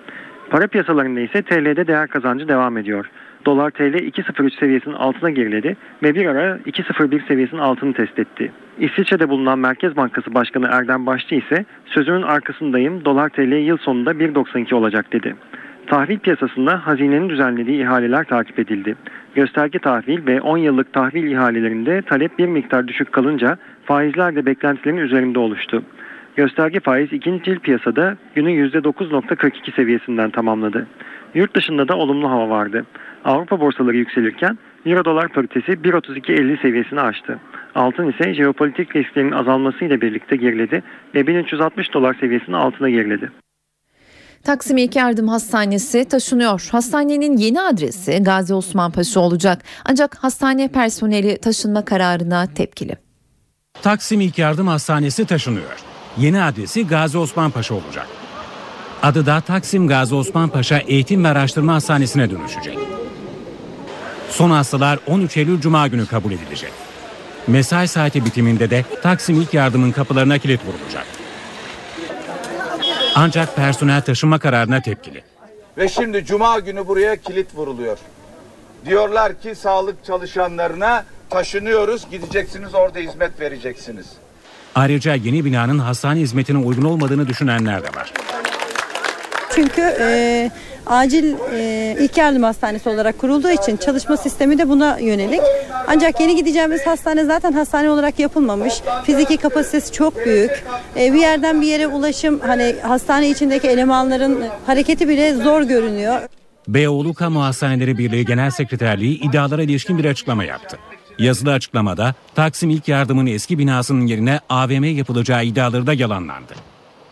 [0.51, 3.11] Para piyasalarında ise TL'de değer kazancı devam ediyor.
[3.49, 8.53] Dolar TL 2.03 seviyesinin altına geriledi ve bir ara 2.01 seviyesinin altını test etti.
[8.79, 14.75] İsviçre'de bulunan Merkez Bankası Başkanı Erdem Başçı ise sözümün arkasındayım dolar TL yıl sonunda 1.92
[14.75, 15.37] olacak dedi.
[15.87, 18.97] Tahvil piyasasında hazinenin düzenlediği ihaleler takip edildi.
[19.35, 24.97] Gösterge tahvil ve 10 yıllık tahvil ihalelerinde talep bir miktar düşük kalınca faizler de beklentilerin
[24.97, 25.83] üzerinde oluştu.
[26.37, 30.87] Gösterge faiz ikinci yıl piyasada günü %9.42 seviyesinden tamamladı.
[31.35, 32.85] Yurt dışında da olumlu hava vardı.
[33.25, 37.39] Avrupa borsaları yükselirken Euro dolar paritesi 1.32.50 seviyesini aştı.
[37.75, 40.83] Altın ise jeopolitik risklerin azalmasıyla birlikte geriledi
[41.15, 43.33] ve 1360 dolar seviyesinin altına geriledi.
[44.45, 46.69] Taksim İlk Yardım Hastanesi taşınıyor.
[46.73, 49.63] Hastanenin yeni adresi Gazi Osman Paşa olacak.
[49.85, 52.97] Ancak hastane personeli taşınma kararına tepkili.
[53.83, 55.79] Taksim İlk Yardım Hastanesi taşınıyor.
[56.19, 58.07] Yeni adresi Gazi Osman Paşa olacak.
[59.03, 62.98] Adı da Taksim Gazi Osman Paşa Eğitim ve Araştırma Hastanesi'ne dönüşecek.
[64.39, 66.73] Son hastalar 13 Eylül Cuma günü kabul edilecek.
[67.47, 71.07] Mesai saati bitiminde de Taksim İlk Yardım'ın kapılarına kilit vurulacak.
[73.15, 75.23] Ancak personel taşınma kararına tepkili.
[75.79, 77.99] Ve şimdi cuma günü buraya kilit vuruluyor.
[78.87, 84.07] Diyorlar ki sağlık çalışanlarına taşınıyoruz, gideceksiniz orada hizmet vereceksiniz.
[84.75, 88.13] Ayrıca yeni binanın hastane hizmetine uygun olmadığını düşünenler de var.
[89.55, 90.51] Çünkü e,
[90.87, 95.41] acil e, ilk yardım hastanesi olarak kurulduğu için çalışma sistemi de buna yönelik.
[95.87, 98.75] Ancak yeni gideceğimiz hastane zaten hastane olarak yapılmamış.
[99.05, 100.65] Fiziki kapasitesi çok büyük.
[100.97, 106.21] E, bir yerden bir yere ulaşım hani hastane içindeki elemanların hareketi bile zor görünüyor.
[106.69, 110.79] Beyoğlu Kamu Hastaneleri Birliği Genel Sekreterliği iddialara ilişkin bir açıklama yaptı.
[111.19, 116.55] Yazılı açıklamada Taksim İlk Yardım'ın eski binasının yerine AVM yapılacağı iddiaları da yalanlandı.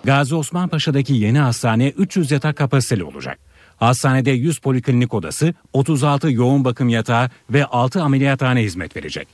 [0.06, 3.38] Gazi Osman Paşa'daki yeni hastane 300 yatak kapasiteli olacak.
[3.76, 9.28] Hastanede 100 poliklinik odası, 36 yoğun bakım yatağı ve 6 ameliyathane hizmet verecek.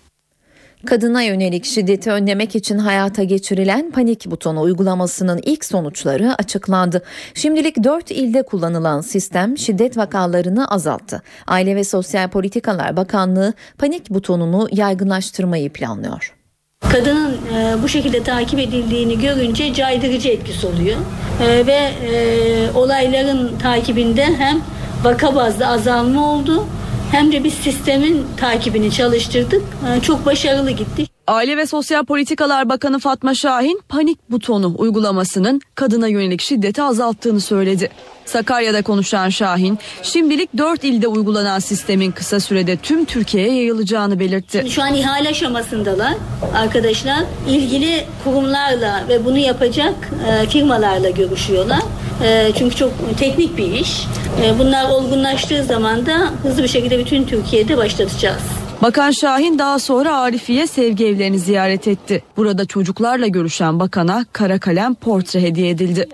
[0.86, 7.02] Kadına yönelik şiddeti önlemek için hayata geçirilen panik butonu uygulamasının ilk sonuçları açıklandı.
[7.34, 11.22] Şimdilik 4 ilde kullanılan sistem şiddet vakalarını azalttı.
[11.46, 16.41] Aile ve Sosyal Politikalar Bakanlığı panik butonunu yaygınlaştırmayı planlıyor.
[16.90, 20.96] Kadının e, bu şekilde takip edildiğini görünce caydırıcı etkisi oluyor.
[21.40, 24.60] E, ve e, olayların takibinde hem
[25.04, 26.66] vaka bazlı azalma oldu
[27.12, 29.62] hem de biz sistemin takibini çalıştırdık.
[30.02, 31.06] Çok başarılı gitti.
[31.26, 37.90] Aile ve Sosyal Politikalar Bakanı Fatma Şahin panik butonu uygulamasının kadına yönelik şiddeti azalttığını söyledi.
[38.24, 44.66] Sakarya'da konuşan Şahin, şimdilik 4 ilde uygulanan sistemin kısa sürede tüm Türkiye'ye yayılacağını belirtti.
[44.70, 46.14] Şu an ihale aşamasındalar
[46.54, 47.24] arkadaşlar.
[47.48, 49.94] ilgili kurumlarla ve bunu yapacak
[50.28, 51.80] e, firmalarla görüşüyorlar.
[52.24, 54.06] E, çünkü çok teknik bir iş.
[54.44, 58.42] E, bunlar olgunlaştığı zaman da hızlı bir şekilde bütün Türkiye'de başlatacağız.
[58.82, 62.22] Bakan Şahin daha sonra Arifiye sevgi evlerini ziyaret etti.
[62.36, 66.08] Burada çocuklarla görüşen bakana kara kalem portre hediye edildi.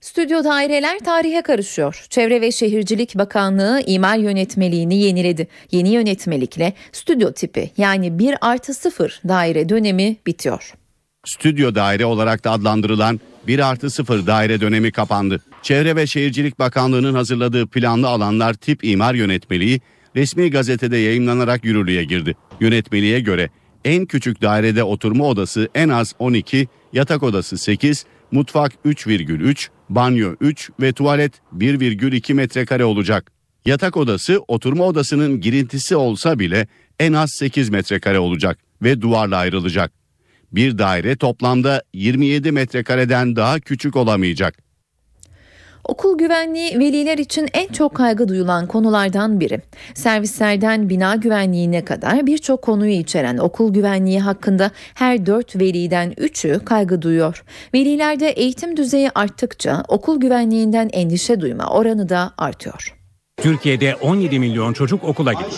[0.00, 2.06] Stüdyo daireler tarihe karışıyor.
[2.10, 5.48] Çevre ve Şehircilik Bakanlığı imar yönetmeliğini yeniledi.
[5.70, 10.74] Yeni yönetmelikle stüdyo tipi yani 1 artı 0 daire dönemi bitiyor.
[11.24, 15.40] Stüdyo daire olarak da adlandırılan 1 artı 0 daire dönemi kapandı.
[15.62, 19.80] Çevre ve Şehircilik Bakanlığı'nın hazırladığı planlı alanlar tip imar yönetmeliği
[20.16, 22.36] resmi gazetede yayınlanarak yürürlüğe girdi.
[22.60, 23.50] Yönetmeliğe göre
[23.84, 30.70] en küçük dairede oturma odası en az 12, yatak odası 8, mutfak 3,3, banyo 3
[30.80, 33.32] ve tuvalet 1,2 metrekare olacak.
[33.66, 39.99] Yatak odası oturma odasının girintisi olsa bile en az 8 metrekare olacak ve duvarla ayrılacak.
[40.52, 44.70] Bir daire toplamda 27 metrekareden daha küçük olamayacak.
[45.84, 49.60] Okul güvenliği veliler için en çok kaygı duyulan konulardan biri.
[49.94, 57.02] Servislerden bina güvenliğine kadar birçok konuyu içeren okul güvenliği hakkında her dört veliden üçü kaygı
[57.02, 57.44] duyuyor.
[57.74, 62.99] Velilerde eğitim düzeyi arttıkça okul güvenliğinden endişe duyma oranı da artıyor.
[63.42, 65.50] Türkiye'de 17 milyon çocuk okula gidiyor.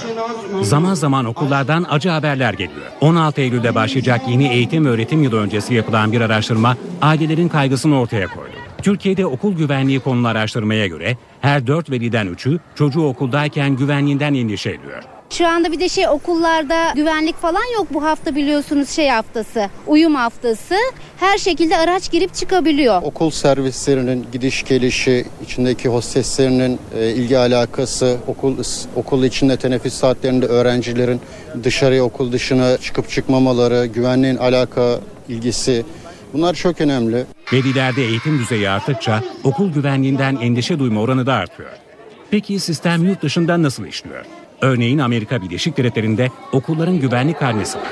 [0.63, 2.87] Zaman zaman okullardan acı haberler geliyor.
[3.01, 8.53] 16 Eylül'de başlayacak yeni eğitim öğretim yılı öncesi yapılan bir araştırma ailelerin kaygısını ortaya koydu.
[8.83, 15.03] Türkiye'de okul güvenliği konulu araştırmaya göre her 4 veliden 3'ü çocuğu okuldayken güvenliğinden endişe ediyor.
[15.33, 20.15] Şu anda bir de şey okullarda güvenlik falan yok bu hafta biliyorsunuz şey haftası, uyum
[20.15, 20.75] haftası.
[21.21, 23.03] Her şekilde araç girip çıkabiliyor.
[23.03, 28.57] Okul servislerinin gidiş gelişi, içindeki hosteslerinin e, ilgi alakası, okul
[28.97, 31.21] okul içinde teneffüs saatlerinde öğrencilerin
[31.65, 35.85] dışarıya okul dışına çıkıp çıkmamaları, güvenliğin alaka ilgisi
[36.33, 37.25] bunlar çok önemli.
[37.53, 41.71] Velilerde eğitim düzeyi arttıkça okul güvenliğinden endişe duyma oranı da artıyor.
[42.31, 44.25] Peki sistem yurt dışında nasıl işliyor?
[44.63, 47.91] Örneğin Amerika Birleşik Devletleri'nde okulların güvenlik karnesi var.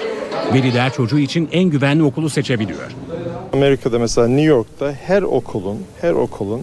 [0.55, 2.97] Veliler çocuğu için en güvenli okulu seçebiliyor.
[3.53, 6.63] Amerika'da mesela New York'ta her okulun her okulun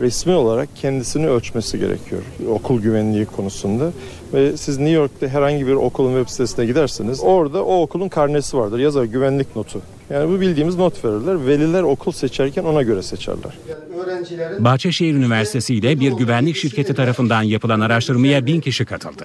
[0.00, 3.92] resmi olarak kendisini ölçmesi gerekiyor okul güvenliği konusunda.
[4.34, 8.78] Ve siz New York'ta herhangi bir okulun web sitesine giderseniz orada o okulun karnesi vardır.
[8.78, 9.82] Yazar güvenlik notu.
[10.10, 11.46] Yani bu bildiğimiz not verirler.
[11.46, 13.52] Veliler okul seçerken ona göre seçerler.
[14.58, 19.24] Bahçeşehir Üniversitesi ile bir güvenlik şirketi tarafından yapılan araştırmaya bin kişi katıldı.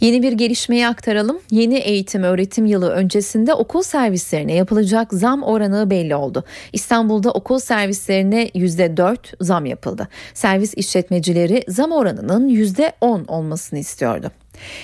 [0.00, 1.38] Yeni bir gelişmeyi aktaralım.
[1.50, 6.44] Yeni eğitim öğretim yılı öncesinde okul servislerine yapılacak zam oranı belli oldu.
[6.72, 10.08] İstanbul'da okul servislerine %4 zam yapıldı.
[10.34, 14.30] Servis işletmecileri zam oranının %10 olmasını istiyordu.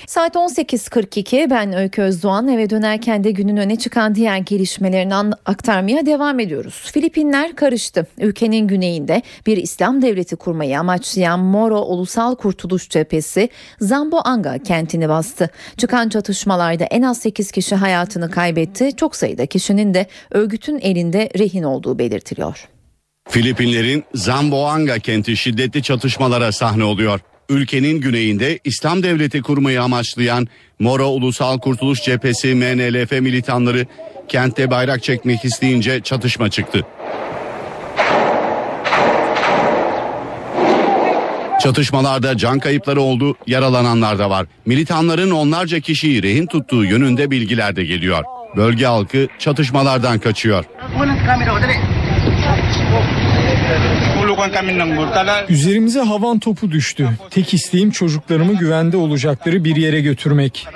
[0.06, 5.14] Saat 18.42 ben Öykü Özdoğan eve dönerken de günün öne çıkan diğer gelişmelerini
[5.46, 6.90] aktarmaya devam ediyoruz.
[6.92, 8.06] Filipinler karıştı.
[8.18, 13.48] Ülkenin güneyinde bir İslam devleti kurmayı amaçlayan Moro Ulusal Kurtuluş Cephesi
[13.80, 15.50] Zamboanga kentini bastı.
[15.76, 18.96] Çıkan çatışmalarda en az 8 kişi hayatını kaybetti.
[18.96, 22.68] Çok sayıda kişinin de örgütün elinde rehin olduğu belirtiliyor.
[23.28, 31.58] Filipinlerin Zamboanga kenti şiddetli çatışmalara sahne oluyor ülkenin güneyinde İslam devleti kurmayı amaçlayan Moro Ulusal
[31.58, 33.86] Kurtuluş Cephesi MNLF militanları
[34.28, 36.86] kentte bayrak çekmek isteyince çatışma çıktı.
[41.62, 44.46] Çatışmalarda can kayıpları oldu, yaralananlar da var.
[44.66, 48.24] Militanların onlarca kişiyi rehin tuttuğu yönünde bilgiler de geliyor.
[48.56, 50.64] Bölge halkı çatışmalardan kaçıyor.
[55.48, 57.08] Üzerimize havan topu düştü.
[57.30, 60.66] Tek isteğim çocuklarımı güvende olacakları bir yere götürmek.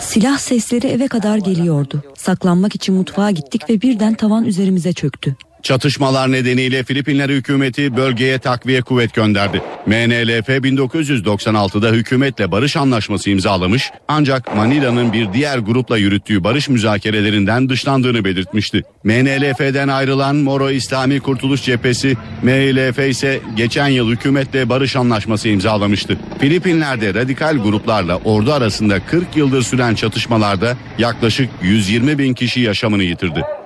[0.00, 2.02] Silah sesleri eve kadar geliyordu.
[2.16, 5.36] Saklanmak için mutfağa gittik ve birden tavan üzerimize çöktü.
[5.62, 9.62] Çatışmalar nedeniyle Filipinler hükümeti bölgeye takviye kuvvet gönderdi.
[9.86, 18.24] MNLF 1996'da hükümetle barış anlaşması imzalamış ancak Manila'nın bir diğer grupla yürüttüğü barış müzakerelerinden dışlandığını
[18.24, 18.82] belirtmişti.
[19.04, 26.18] MNLF'den ayrılan Moro İslami Kurtuluş Cephesi MLF ise geçen yıl hükümetle barış anlaşması imzalamıştı.
[26.40, 33.57] Filipinler'de radikal gruplarla ordu arasında 40 yıldır süren çatışmalarda yaklaşık 120 bin kişi yaşamını yitirdi.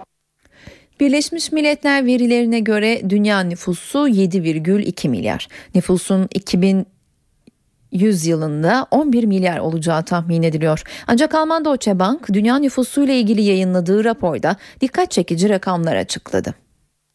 [1.03, 5.49] Birleşmiş Milletler verilerine göre dünya nüfusu 7,2 milyar.
[5.75, 10.83] Nüfusun 2100 yılında 11 milyar olacağı tahmin ediliyor.
[11.07, 16.55] Ancak Alman Deutsche Bank dünya nüfusuyla ilgili yayınladığı raporda dikkat çekici rakamlar açıkladı.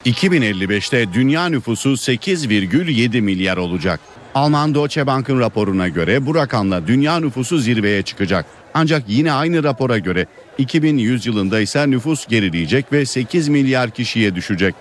[0.06, 4.00] 2055'te dünya nüfusu 8,7 milyar olacak.
[4.36, 8.46] Alman Deutsche Bank'ın raporuna göre bu rakamla dünya nüfusu zirveye çıkacak.
[8.80, 10.26] Ancak yine aynı rapora göre
[10.58, 14.76] 2100 yılında ise nüfus gerileyecek ve 8 milyar kişiye düşecek.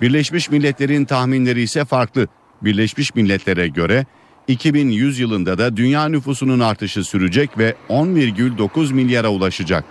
[0.00, 2.28] Birleşmiş Milletler'in tahminleri ise farklı.
[2.62, 4.06] Birleşmiş Milletler'e göre
[4.48, 9.84] 2100 yılında da dünya nüfusunun artışı sürecek ve 10,9 milyara ulaşacak.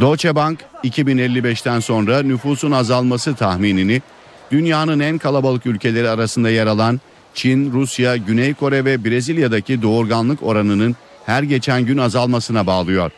[0.00, 4.02] Deutsche Bank 2055'ten sonra nüfusun azalması tahminini
[4.50, 7.00] dünyanın en kalabalık ülkeleri arasında yer alan
[7.38, 13.10] Çin, Rusya, Güney Kore ve Brezilya'daki doğurganlık oranının her geçen gün azalmasına bağlıyor.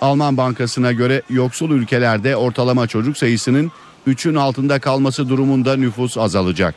[0.00, 3.72] Alman Bankası'na göre yoksul ülkelerde ortalama çocuk sayısının
[4.06, 6.74] 3'ün altında kalması durumunda nüfus azalacak.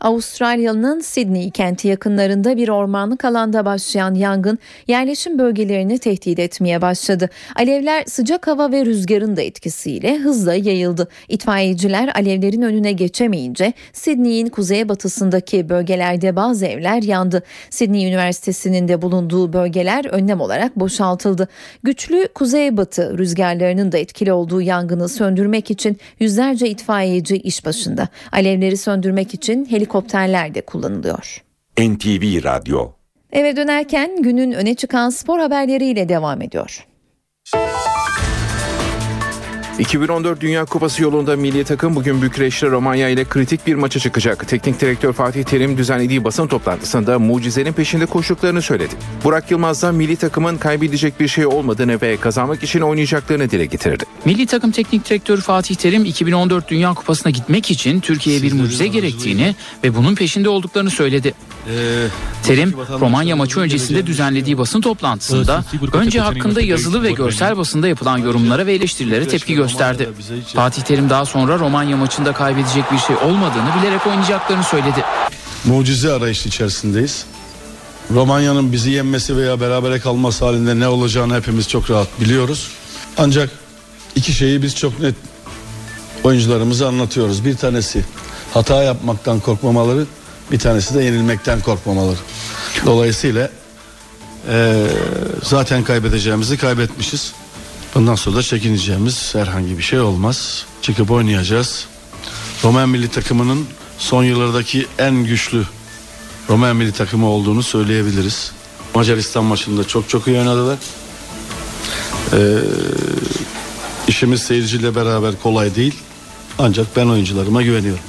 [0.00, 7.30] Avustralya'nın Sydney kenti yakınlarında bir ormanlık alanda başlayan yangın yerleşim bölgelerini tehdit etmeye başladı.
[7.56, 11.08] Alevler sıcak hava ve rüzgarın da etkisiyle hızla yayıldı.
[11.28, 17.42] İtfaiyeciler alevlerin önüne geçemeyince Sydney'in kuzeybatısındaki bölgelerde bazı evler yandı.
[17.70, 21.48] Sydney Üniversitesi'nin de bulunduğu bölgeler önlem olarak boşaltıldı.
[21.82, 28.08] Güçlü kuzeybatı rüzgarlarının da etkili olduğu yangını söndürmek için yüzlerce itfaiyeci iş başında.
[28.32, 31.42] Alevleri söndürmek için helikopterler de kullanılıyor.
[31.78, 32.92] NTV Radyo
[33.32, 36.86] Eve dönerken günün öne çıkan spor haberleriyle devam ediyor.
[39.78, 44.48] 2014 Dünya Kupası yolunda milli takım bugün Bükreş'te Romanya ile kritik bir maça çıkacak.
[44.48, 48.94] Teknik direktör Fatih Terim düzenlediği basın toplantısında mucizenin peşinde koştuklarını söyledi.
[49.24, 54.04] Burak Yılmaz da milli takımın kaybedecek bir şey olmadığını ve kazanmak için oynayacaklarını dile getirdi.
[54.24, 59.54] Milli takım teknik direktörü Fatih Terim 2014 Dünya Kupası'na gitmek için Türkiye'ye bir mucize gerektiğini
[59.84, 61.34] ve bunun peşinde olduklarını söyledi.
[62.42, 68.66] Terim, Romanya maçı öncesinde düzenlediği basın toplantısında önce hakkında yazılı ve görsel basında yapılan yorumlara
[68.66, 69.65] ve eleştirilere tepki gösterdi.
[70.56, 75.04] Fatih Terim daha sonra Romanya maçında kaybedecek bir şey olmadığını bilerek oynayacaklarını söyledi.
[75.64, 77.24] Mucize arayışı içerisindeyiz.
[78.10, 82.70] Romanya'nın bizi yenmesi veya berabere kalması halinde ne olacağını hepimiz çok rahat biliyoruz.
[83.18, 83.50] Ancak
[84.14, 85.14] iki şeyi biz çok net
[86.24, 87.44] oyuncularımıza anlatıyoruz.
[87.44, 88.04] Bir tanesi
[88.54, 90.06] hata yapmaktan korkmamaları,
[90.52, 92.18] bir tanesi de yenilmekten korkmamaları.
[92.86, 93.50] Dolayısıyla
[94.50, 94.86] eee,
[95.42, 97.32] zaten kaybedeceğimizi kaybetmişiz.
[97.96, 100.66] Bundan sonra da çekineceğimiz herhangi bir şey olmaz.
[100.82, 101.86] Çıkıp oynayacağız.
[102.64, 103.66] Roman milli takımının
[103.98, 105.64] son yıllardaki en güçlü
[106.50, 108.52] Roman milli takımı olduğunu söyleyebiliriz.
[108.94, 110.78] Macaristan maçında çok çok iyi oynadılar.
[112.32, 112.58] Ee,
[114.08, 115.94] işimiz seyirciyle beraber kolay değil.
[116.58, 118.04] Ancak ben oyuncularıma güveniyorum.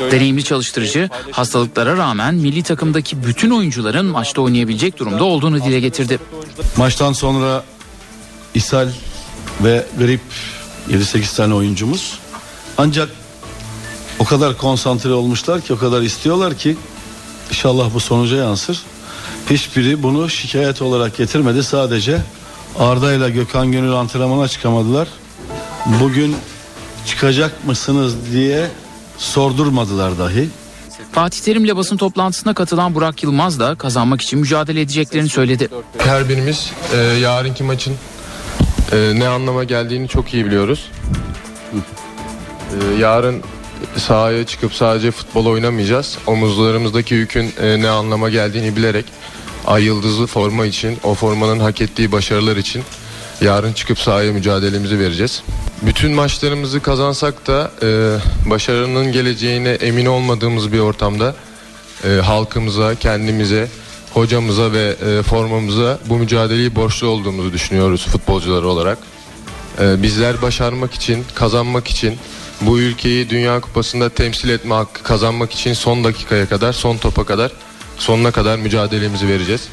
[0.00, 6.18] Deneyimli çalıştırıcı hastalıklara rağmen milli takımdaki bütün oyuncuların maçta oynayabilecek durumda olduğunu dile getirdi.
[6.76, 7.64] Maçtan sonra
[8.54, 8.88] ishal
[9.64, 10.20] ve grip
[10.90, 12.18] 7-8 tane oyuncumuz.
[12.78, 13.08] Ancak
[14.18, 16.76] o kadar konsantre olmuşlar ki o kadar istiyorlar ki
[17.50, 18.82] inşallah bu sonuca yansır.
[19.50, 21.62] Hiçbiri bunu şikayet olarak getirmedi.
[21.62, 22.22] Sadece
[22.78, 25.08] Arda ile Gökhan Gönül antrenmana çıkamadılar.
[25.86, 26.36] Bugün
[27.06, 28.70] çıkacak mısınız diye
[29.18, 30.48] sordurmadılar dahi.
[31.12, 35.68] Fatih Terim'le basın toplantısına katılan Burak Yılmaz da kazanmak için mücadele edeceklerini söyledi.
[35.98, 37.94] Her birimiz e, yarınki maçın
[38.92, 40.90] e, ne anlama geldiğini çok iyi biliyoruz.
[42.72, 43.42] E, yarın
[43.96, 46.18] sahaya çıkıp sadece futbol oynamayacağız.
[46.26, 49.04] Omuzlarımızdaki yükün e, ne anlama geldiğini bilerek
[49.66, 52.82] ay yıldızlı forma için, o formanın hak ettiği başarılar için
[53.40, 55.42] yarın çıkıp sahaya mücadelemizi vereceğiz.
[55.82, 58.18] Bütün maçlarımızı kazansak da e,
[58.50, 61.34] başarının geleceğine emin olmadığımız bir ortamda
[62.04, 63.68] e, halkımıza, kendimize,
[64.16, 68.98] hocamıza ve e, formamıza bu mücadeleyi borçlu olduğumuzu düşünüyoruz futbolcular olarak.
[69.80, 72.18] E, bizler başarmak için, kazanmak için,
[72.60, 77.52] bu ülkeyi Dünya Kupası'nda temsil etme hakkı kazanmak için son dakikaya kadar, son topa kadar,
[77.98, 79.68] sonuna kadar mücadelemizi vereceğiz.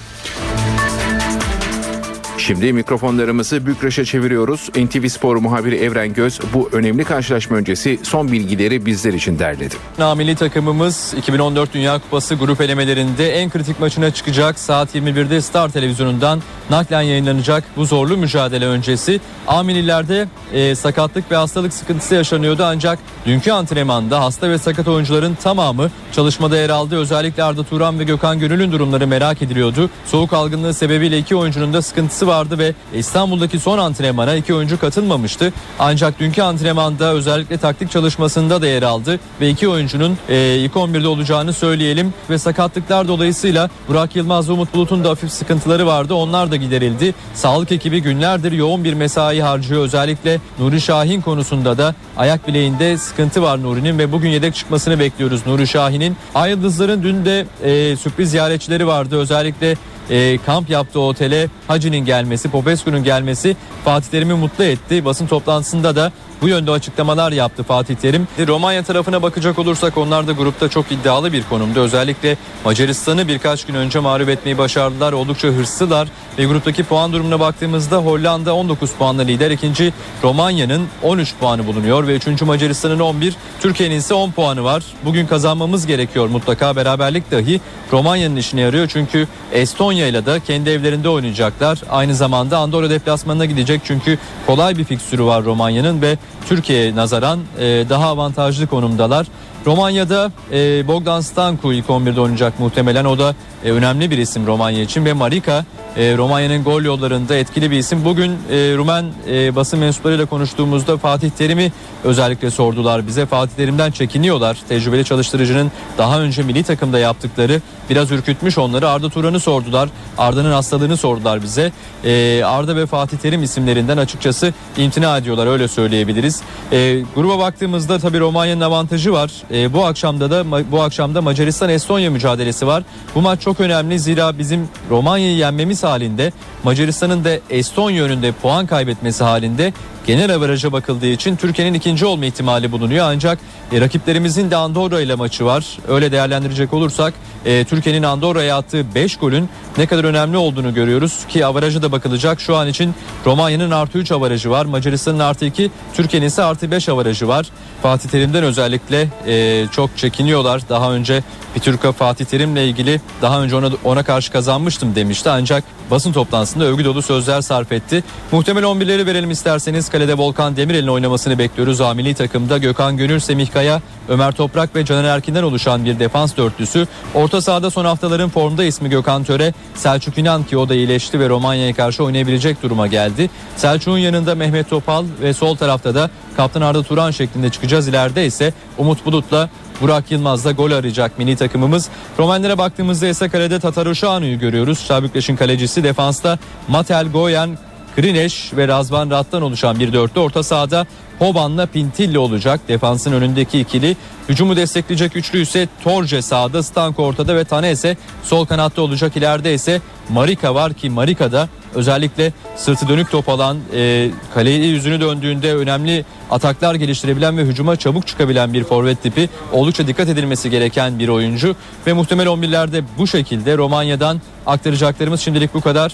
[2.44, 4.70] Şimdi mikrofonlarımızı Bükreş'e çeviriyoruz.
[4.70, 9.76] NTV Spor muhabiri Evren Göz bu önemli karşılaşma öncesi son bilgileri bizler için derledi.
[10.18, 14.60] Milli takımımız 2014 Dünya Kupası grup elemelerinde en kritik maçına çıkacak.
[14.60, 19.20] Saat 21'de Star Televizyonu'ndan naklen yayınlanacak bu zorlu mücadele öncesi.
[19.48, 25.36] A millilerde e, sakatlık ve hastalık sıkıntısı yaşanıyordu ancak dünkü antrenmanda hasta ve sakat oyuncuların
[25.44, 26.98] tamamı çalışmada yer aldı.
[26.98, 29.90] Özellikle Arda Turan ve Gökhan Gönül'ün durumları merak ediliyordu.
[30.06, 35.54] Soğuk algınlığı sebebiyle iki oyuncunun da sıkıntısı vardı ve İstanbul'daki son antrenmana iki oyuncu katılmamıştı.
[35.80, 41.08] Ancak dünkü antrenmanda özellikle taktik çalışmasında da yer aldı ve iki oyuncunun e, ilk 11'de
[41.08, 46.14] olacağını söyleyelim ve sakatlıklar dolayısıyla Burak Yılmaz ve Umut Bulut'un da hafif sıkıntıları vardı.
[46.14, 47.14] Onlar da giderildi.
[47.34, 49.84] Sağlık ekibi günlerdir yoğun bir mesai harcıyor.
[49.84, 55.48] Özellikle Nuri Şahin konusunda da ayak bileğinde sıkıntı var Nuri'nin ve bugün yedek çıkmasını bekliyoruz
[55.48, 56.18] Nuri Şahin'in.
[56.36, 59.18] Ay Yıldızların dün de e, sürpriz ziyaretçileri vardı.
[59.18, 59.76] Özellikle
[60.10, 65.06] e, kamp yaptığı otele Hacı'nın gelmesi, Popescu'nun gelmesi Fatih Terim'i mutlu etti.
[65.06, 66.12] Basın toplantısında da
[66.44, 68.28] bu yönde açıklamalar yaptı Fatih Terim.
[68.48, 71.80] Romanya tarafına bakacak olursak onlar da grupta çok iddialı bir konumda.
[71.80, 75.14] Özellikle Macaristan'ı birkaç gün önce mağlup etmeyi başardılar.
[75.14, 79.52] Oldukça hırslılar ve gruptaki puan durumuna baktığımızda Hollanda 19 puanla lider.
[79.52, 82.42] ikinci Romanya'nın 13 puanı bulunuyor ve 3.
[82.42, 84.84] Macaristan'ın 11, Türkiye'nin ise 10 puanı var.
[85.06, 88.88] Bugün kazanmamız gerekiyor mutlaka beraberlik dahi Romanya'nın işine yarıyor.
[88.88, 91.82] Çünkü Estonya ile de kendi evlerinde oynayacaklar.
[91.90, 94.18] Aynı zamanda Andorra deplasmanına gidecek çünkü
[94.48, 96.18] kolay bir fikstürü var Romanya'nın ve
[96.50, 99.28] Türkiye'ye nazaran e, daha avantajlı konumdalar.
[99.66, 103.06] Romanya'da e, Bogdan Stanku ilk 11'de oynayacak muhtemelen.
[103.06, 103.36] O da
[103.66, 105.66] e, önemli bir isim Romanya için ve Marika
[105.98, 108.06] e, Romanya'nın gol yollarında etkili bir isim.
[108.06, 111.72] Bugün e, Rumen e, basın mensuplarıyla konuştuğumuzda Fatih Terim'i
[112.04, 113.26] özellikle sordular bize.
[113.26, 114.58] Fatih Terim'den çekiniyorlar.
[114.70, 118.90] Tecrübeli çalıştırıcının daha önce milli takımda yaptıkları biraz ürkütmüş onları.
[118.90, 119.90] Arda Turan'ı sordular.
[120.18, 121.72] Arda'nın hastalığını sordular bize.
[122.06, 126.42] E, Arda ve Fatih Terim isimlerinden açıkçası imtina ediyorlar öyle söyleyebiliriz.
[126.72, 129.32] E, gruba baktığımızda tabii Romanya'nın avantajı var.
[129.52, 132.84] E, bu akşamda da bu akşamda Macaristan Estonya mücadelesi var.
[133.16, 134.00] Bu maç çok önemli.
[134.00, 136.32] Zira bizim Romanya'yı yenmemiz halinde
[136.64, 139.74] Macaristan'ın da Estonya önünde puan kaybetmesi halinde
[140.08, 143.06] genel averaja bakıldığı için Türkiye'nin ikinci olma ihtimali bulunuyor.
[143.10, 143.40] Ancak
[143.72, 145.78] e, rakiplerimizin de Andorra ile maçı var.
[145.88, 147.14] Öyle değerlendirecek olursak
[147.46, 152.42] e, Türkiye'nin Andorra'ya attığı 5 golün ne kadar önemli olduğunu görüyoruz ki averaja da bakılacak.
[152.42, 152.96] Şu an için
[153.26, 154.66] Romanya'nın artı 3 avarajı var.
[154.66, 157.46] Macaristan'ın artı 2, Türkiye'nin ise artı 5 avarajı var.
[157.84, 160.62] Fatih Terim'den özellikle e, çok çekiniyorlar.
[160.70, 161.24] Daha önce
[161.54, 165.30] Pitürka Fatih Terim'le ilgili daha önce ona, ona karşı kazanmıştım demişti.
[165.30, 168.04] Ancak basın toplantısında övgü dolu sözler sarf etti.
[168.32, 169.90] Muhtemel 11'leri verelim isterseniz.
[169.90, 171.82] Kalede Volkan Demirel'in oynamasını bekliyoruz.
[171.82, 176.88] Amili takımda Gökhan Gönül, Semih Kaya, Ömer Toprak ve Caner Erkin'den oluşan bir defans dörtlüsü.
[177.14, 181.30] Orta sahada son haftaların formda ismi Gökhan Töre, Selçuk İnan ki o da iyileşti ve
[181.30, 183.30] Romanya'ya karşı oynayabilecek duruma geldi.
[183.56, 187.88] Selçuk'un yanında Mehmet Topal ve sol tarafta da Kaptan Arda Turan şeklinde çıkacağız.
[187.88, 189.50] İleride ise Umut Bulut'la
[189.82, 191.90] Burak Yılmaz'da gol arayacak mini takımımız.
[192.20, 194.86] Romenlere baktığımızda ise kalede Tatar Uşanu'yu görüyoruz.
[194.88, 197.58] Şabükleş'in kalecisi defansta Matel Goyen,
[197.96, 200.86] Krineş ve Razvan Rat'tan oluşan bir dörtlü orta sahada
[201.20, 202.60] Hoban'la Pintilli olacak.
[202.68, 203.98] Defansın önündeki ikili.
[204.30, 209.18] Hücumu destekleyecek üçlü ise Torje sağda, Stanko ortada ve Tane ise sol kanatta olacak.
[209.18, 215.02] İleride ise Marika var ki Marika da özellikle sırtı dönük top alan, e, kaleye yüzünü
[215.02, 219.30] döndüğünde önemli ataklar geliştirebilen ve hücuma çabuk çıkabilen bir forvet tipi.
[219.52, 221.56] Oldukça dikkat edilmesi gereken bir oyuncu
[221.88, 225.94] ve muhtemel 11'lerde bu şekilde Romanya'dan aktaracaklarımız şimdilik bu kadar.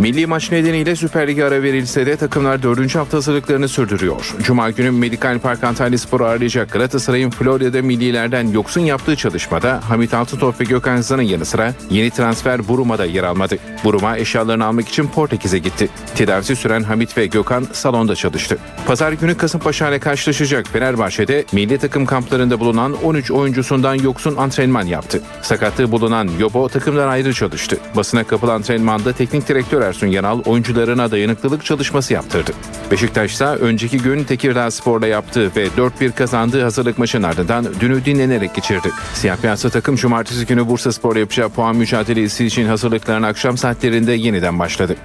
[0.00, 2.94] Milli maç nedeniyle Süper Lig'e ara verilse de takımlar 4.
[2.94, 4.34] hafta hazırlıklarını sürdürüyor.
[4.42, 10.60] Cuma günü Medikal Park Antalya Spor'u ağırlayacak Galatasaray'ın Florya'da millilerden yoksun yaptığı çalışmada Hamit Altıntop
[10.60, 13.58] ve Gökhan Zan'ın yanı sıra yeni transfer Buruma'da yer almadı.
[13.84, 15.88] Buruma eşyalarını almak için Portekiz'e gitti.
[16.14, 18.58] Tedavisi süren Hamit ve Gökhan salonda çalıştı.
[18.86, 25.22] Pazar günü Kasımpaşa ile karşılaşacak Fenerbahçe'de milli takım kamplarında bulunan 13 oyuncusundan yoksun antrenman yaptı.
[25.42, 27.78] Sakatlığı bulunan Yobo takımdan ayrı çalıştı.
[27.96, 32.52] Basına kapılan antrenmanda teknik direktör Ersun Yanal oyuncularına dayanıklılık çalışması yaptırdı.
[32.90, 38.54] Beşiktaş ise önceki gün Tekirdağ Spor'la yaptığı ve 4-1 kazandığı hazırlık maçının ardından dünü dinlenerek
[38.54, 38.90] geçirdi.
[39.14, 44.58] Siyah beyazlı takım cumartesi günü Bursa Spor'la yapacağı puan mücadelesi için hazırlıklarına akşam saatlerinde yeniden
[44.58, 44.96] başladı.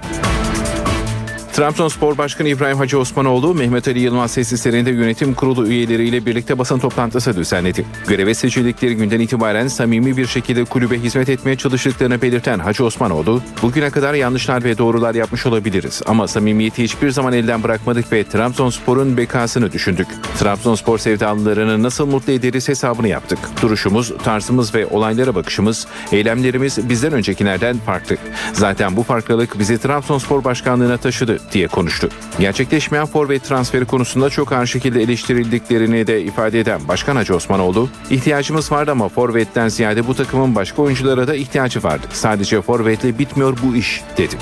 [1.56, 7.36] Trabzonspor Başkanı İbrahim Hacı Osmanoğlu, Mehmet Ali Yılmaz tesislerinde yönetim kurulu üyeleriyle birlikte basın toplantısı
[7.36, 7.86] düzenledi.
[8.08, 13.90] Göreve seçildikleri günden itibaren samimi bir şekilde kulübe hizmet etmeye çalıştıklarını belirten Hacı Osmanoğlu, bugüne
[13.90, 19.72] kadar yanlışlar ve doğrular yapmış olabiliriz ama samimiyeti hiçbir zaman elden bırakmadık ve Trabzonspor'un bekasını
[19.72, 20.08] düşündük.
[20.38, 23.38] Trabzonspor sevdalılarını nasıl mutlu ederiz hesabını yaptık.
[23.62, 28.16] Duruşumuz, tarzımız ve olaylara bakışımız, eylemlerimiz bizden öncekilerden farklı.
[28.52, 32.08] Zaten bu farklılık bizi Trabzonspor başkanlığına taşıdı diye konuştu.
[32.38, 38.72] Gerçekleşmeyen forvet transferi konusunda çok ağır şekilde eleştirildiklerini de ifade eden Başkan Hacı Osmanoğlu, ihtiyacımız
[38.72, 42.06] vardı ama forvetten ziyade bu takımın başka oyunculara da ihtiyacı vardı.
[42.12, 44.36] Sadece forvetle bitmiyor bu iş dedi.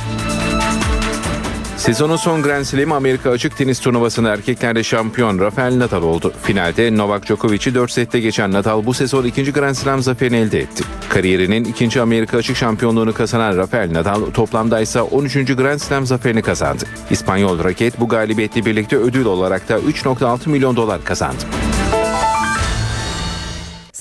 [1.85, 6.33] Sezonun son Grand Slam Amerika açık tenis turnuvasında erkeklerde şampiyon Rafael Nadal oldu.
[6.43, 10.85] Finalde Novak Djokovic'i 4 sette geçen Nadal bu sezon ikinci Grand Slam zaferini elde etti.
[11.09, 15.35] Kariyerinin ikinci Amerika açık şampiyonluğunu kazanan Rafael Nadal toplamda ise 13.
[15.57, 16.85] Grand Slam zaferini kazandı.
[17.11, 21.45] İspanyol raket bu galibiyetle birlikte ödül olarak da 3.6 milyon dolar kazandı.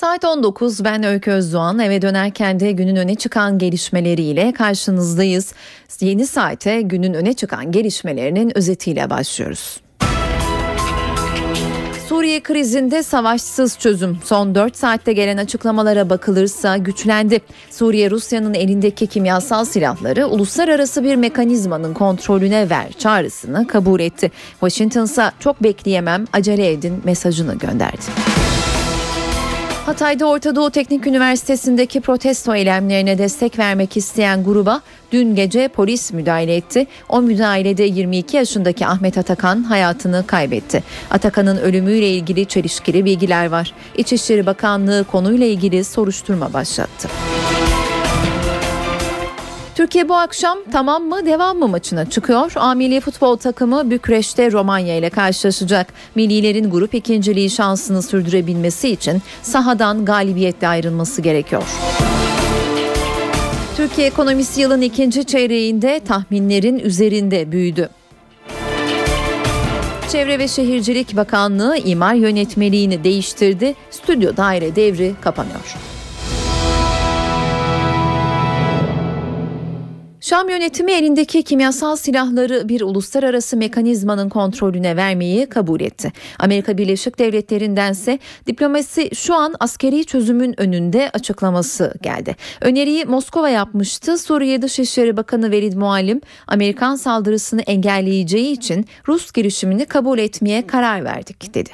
[0.04, 5.52] Saat 19 ben Öykü Özdoğan eve dönerken de günün öne çıkan gelişmeleriyle karşınızdayız.
[6.00, 9.80] Yeni saate günün öne çıkan gelişmelerinin özetiyle başlıyoruz.
[12.08, 14.18] Suriye krizinde savaşsız çözüm.
[14.24, 17.40] Son 4 saatte gelen açıklamalara bakılırsa güçlendi.
[17.70, 24.32] Suriye Rusya'nın elindeki kimyasal silahları uluslararası bir mekanizmanın kontrolüne ver çağrısını kabul etti.
[24.50, 28.53] Washington ise çok bekleyemem acele edin mesajını gönderdi.
[29.86, 34.80] Hatay'da Orta Doğu Teknik Üniversitesi'ndeki protesto eylemlerine destek vermek isteyen gruba
[35.12, 36.86] dün gece polis müdahale etti.
[37.08, 40.82] O müdahalede 22 yaşındaki Ahmet Atakan hayatını kaybetti.
[41.10, 43.74] Atakan'ın ölümüyle ilgili çelişkili bilgiler var.
[43.96, 47.08] İçişleri Bakanlığı konuyla ilgili soruşturma başlattı.
[49.74, 52.52] Türkiye bu akşam tamam mı devam mı maçına çıkıyor.
[52.56, 55.86] A milli futbol takımı Bükreş'te Romanya ile karşılaşacak.
[56.14, 61.62] Millilerin grup ikinciliği şansını sürdürebilmesi için sahadan galibiyetle ayrılması gerekiyor.
[63.76, 67.88] Türkiye ekonomisi yılın ikinci çeyreğinde tahminlerin üzerinde büyüdü.
[70.12, 73.74] Çevre ve Şehircilik Bakanlığı imar yönetmeliğini değiştirdi.
[73.90, 75.93] Stüdyo daire devri kapanıyor.
[80.24, 86.12] Şam yönetimi elindeki kimyasal silahları bir uluslararası mekanizmanın kontrolüne vermeyi kabul etti.
[86.38, 92.36] Amerika Birleşik Devletleri'ndense diplomasi şu an askeri çözümün önünde açıklaması geldi.
[92.60, 94.18] Öneriyi Moskova yapmıştı.
[94.18, 101.54] Suriye Dışişleri Bakanı Velid Muallim Amerikan saldırısını engelleyeceği için Rus girişimini kabul etmeye karar verdik
[101.54, 101.70] dedi.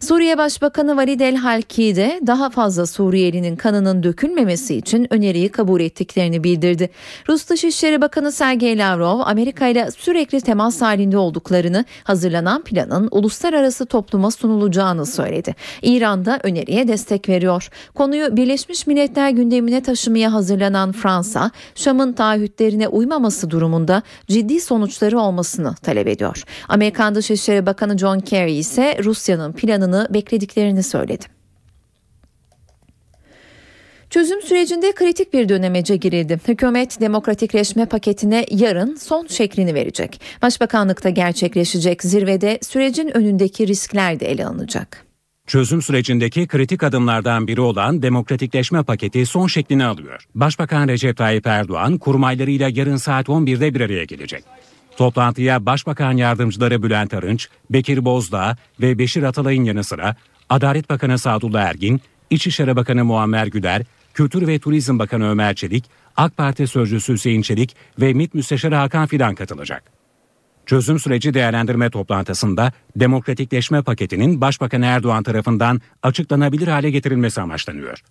[0.00, 6.44] Suriye Başbakanı Valid El Halki de daha fazla Suriyelinin kanının dökülmemesi için öneriyi kabul ettiklerini
[6.44, 6.90] bildirdi.
[7.28, 14.30] Rus Dışişleri Bakanı Sergey Lavrov Amerika ile sürekli temas halinde olduklarını, hazırlanan planın uluslararası topluma
[14.30, 15.54] sunulacağını söyledi.
[15.82, 17.68] İran da öneriye destek veriyor.
[17.94, 26.08] Konuyu Birleşmiş Milletler gündemine taşımaya hazırlanan Fransa, Şam'ın taahhütlerine uymaması durumunda ciddi sonuçları olmasını talep
[26.08, 26.44] ediyor.
[26.68, 31.43] Amerikan Dışişleri Bakanı John Kerry ise Rusya'nın planını beklediklerini söyledi.
[34.14, 36.40] Çözüm sürecinde kritik bir dönemece girildi.
[36.48, 40.20] Hükümet demokratikleşme paketine yarın son şeklini verecek.
[40.42, 45.06] Başbakanlıkta gerçekleşecek zirvede sürecin önündeki riskler de ele alınacak.
[45.46, 50.24] Çözüm sürecindeki kritik adımlardan biri olan demokratikleşme paketi son şeklini alıyor.
[50.34, 54.44] Başbakan Recep Tayyip Erdoğan kurmaylarıyla yarın saat 11'de bir araya gelecek.
[54.96, 60.16] Toplantıya Başbakan Yardımcıları Bülent Arınç, Bekir Bozdağ ve Beşir Atalay'ın yanı sıra
[60.48, 62.00] Adalet Bakanı Sadullah Ergin,
[62.30, 63.82] İçişleri Bakanı Muammer Güler,
[64.14, 65.84] Kültür ve Turizm Bakanı Ömer Çelik,
[66.16, 69.82] AK Parti Sözcüsü Hüseyin Çelik ve MİT Müsteşarı Hakan Fidan katılacak.
[70.66, 78.02] Çözüm süreci değerlendirme toplantısında demokratikleşme paketinin Başbakan Erdoğan tarafından açıklanabilir hale getirilmesi amaçlanıyor.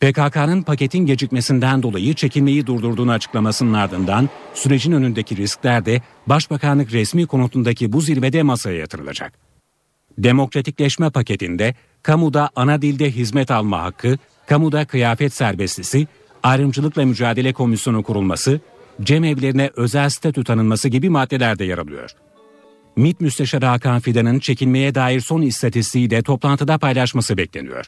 [0.00, 7.92] PKK'nın paketin gecikmesinden dolayı çekilmeyi durdurduğunu açıklamasının ardından sürecin önündeki riskler de Başbakanlık resmi konutundaki
[7.92, 9.32] bu zirvede masaya yatırılacak.
[10.18, 14.18] Demokratikleşme paketinde kamuda ana dilde hizmet alma hakkı,
[14.48, 16.06] kamuda kıyafet serbestlisi,
[16.42, 18.60] ayrımcılıkla mücadele komisyonu kurulması,
[19.02, 22.10] cemevlerine özel statü tanınması gibi maddeler de yer alıyor.
[22.96, 27.86] MİT Müsteşarı Hakan Fidan'ın çekilmeye dair son istatistiği de toplantıda paylaşması bekleniyor.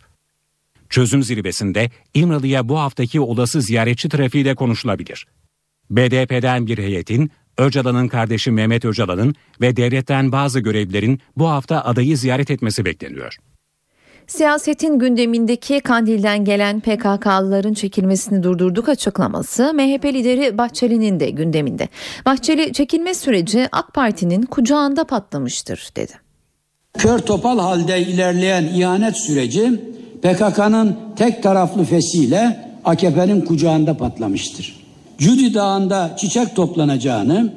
[0.89, 5.27] Çözüm zirvesinde İmralı'ya bu haftaki olası ziyaretçi trafiği de konuşulabilir.
[5.91, 12.51] BDP'den bir heyetin, Öcalan'ın kardeşi Mehmet Öcalan'ın ve devletten bazı görevlilerin bu hafta adayı ziyaret
[12.51, 13.37] etmesi bekleniyor.
[14.31, 21.89] Siyasetin gündemindeki Kandil'den gelen PKK'lıların çekilmesini durdurduk açıklaması MHP lideri Bahçeli'nin de gündeminde.
[22.27, 26.13] Bahçeli çekilme süreci AK Parti'nin kucağında patlamıştır dedi.
[26.99, 29.81] Kör topal halde ilerleyen ihanet süreci
[30.23, 34.81] PKK'nın tek taraflı fesiyle AKP'nin kucağında patlamıştır.
[35.19, 37.53] Cudi Dağı'nda çiçek toplanacağını,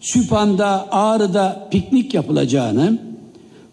[0.00, 3.09] Süphan'da, Ağrı'da piknik yapılacağını,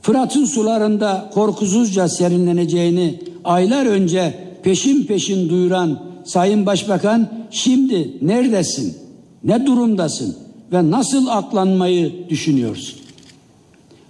[0.08, 4.34] Fırat'ın sularında korkusuzca serinleneceğini aylar önce
[4.64, 8.98] peşin peşin duyuran Sayın Başbakan şimdi neredesin,
[9.44, 10.38] ne durumdasın
[10.72, 13.00] ve nasıl aklanmayı düşünüyorsun?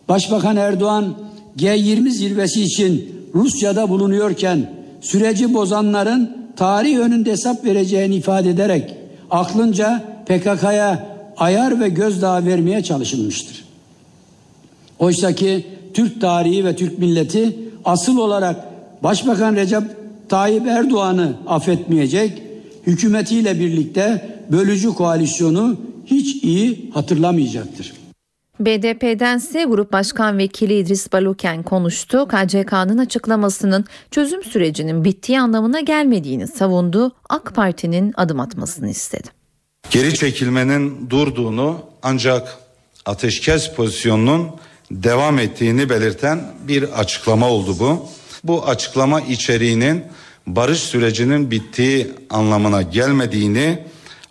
[0.09, 1.13] Başbakan Erdoğan
[1.57, 4.71] G20 zirvesi için Rusya'da bulunuyorken
[5.01, 8.93] süreci bozanların tarih önünde hesap vereceğini ifade ederek
[9.31, 13.65] aklınca PKK'ya ayar ve gözdağı vermeye çalışılmıştır.
[14.99, 18.55] Oysa ki Türk tarihi ve Türk milleti asıl olarak
[19.03, 19.83] Başbakan Recep
[20.29, 22.43] Tayyip Erdoğan'ı affetmeyecek,
[22.87, 27.93] hükümetiyle birlikte bölücü koalisyonu hiç iyi hatırlamayacaktır.
[28.59, 32.27] BDP'dense Grup Başkan Vekili İdris Baluken konuştu.
[32.27, 37.11] KCK'nın açıklamasının çözüm sürecinin bittiği anlamına gelmediğini savundu.
[37.29, 39.27] AK Parti'nin adım atmasını istedi.
[39.89, 42.57] Geri çekilmenin durduğunu ancak
[43.05, 44.47] ateşkes pozisyonunun
[44.91, 48.09] devam ettiğini belirten bir açıklama oldu bu.
[48.43, 50.03] Bu açıklama içeriğinin
[50.47, 53.79] barış sürecinin bittiği anlamına gelmediğini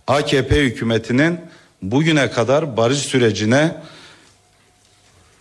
[0.07, 1.39] AKP hükümetinin
[1.83, 3.75] bugüne kadar barış sürecine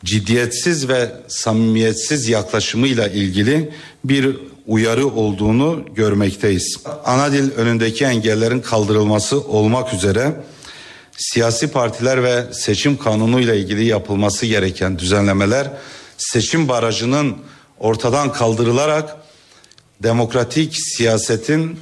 [0.03, 3.71] ciddiyetsiz ve samimiyetsiz yaklaşımıyla ilgili
[4.03, 4.37] bir
[4.67, 6.77] uyarı olduğunu görmekteyiz.
[7.05, 10.35] Ana dil önündeki engellerin kaldırılması olmak üzere
[11.17, 15.71] siyasi partiler ve seçim kanunu ile ilgili yapılması gereken düzenlemeler
[16.17, 17.37] seçim barajının
[17.79, 19.15] ortadan kaldırılarak
[20.03, 21.79] demokratik siyasetin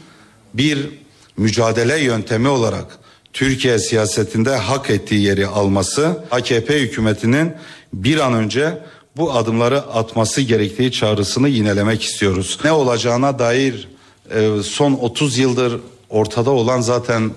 [0.53, 0.89] bir
[1.37, 2.99] mücadele yöntemi olarak
[3.33, 7.53] Türkiye siyasetinde hak ettiği yeri alması AKP hükümetinin
[7.93, 8.77] bir an önce
[9.17, 12.59] bu adımları atması gerektiği çağrısını yinelemek istiyoruz.
[12.63, 13.87] Ne olacağına dair
[14.35, 15.79] e, son 30 yıldır
[16.09, 17.31] ortada olan zaten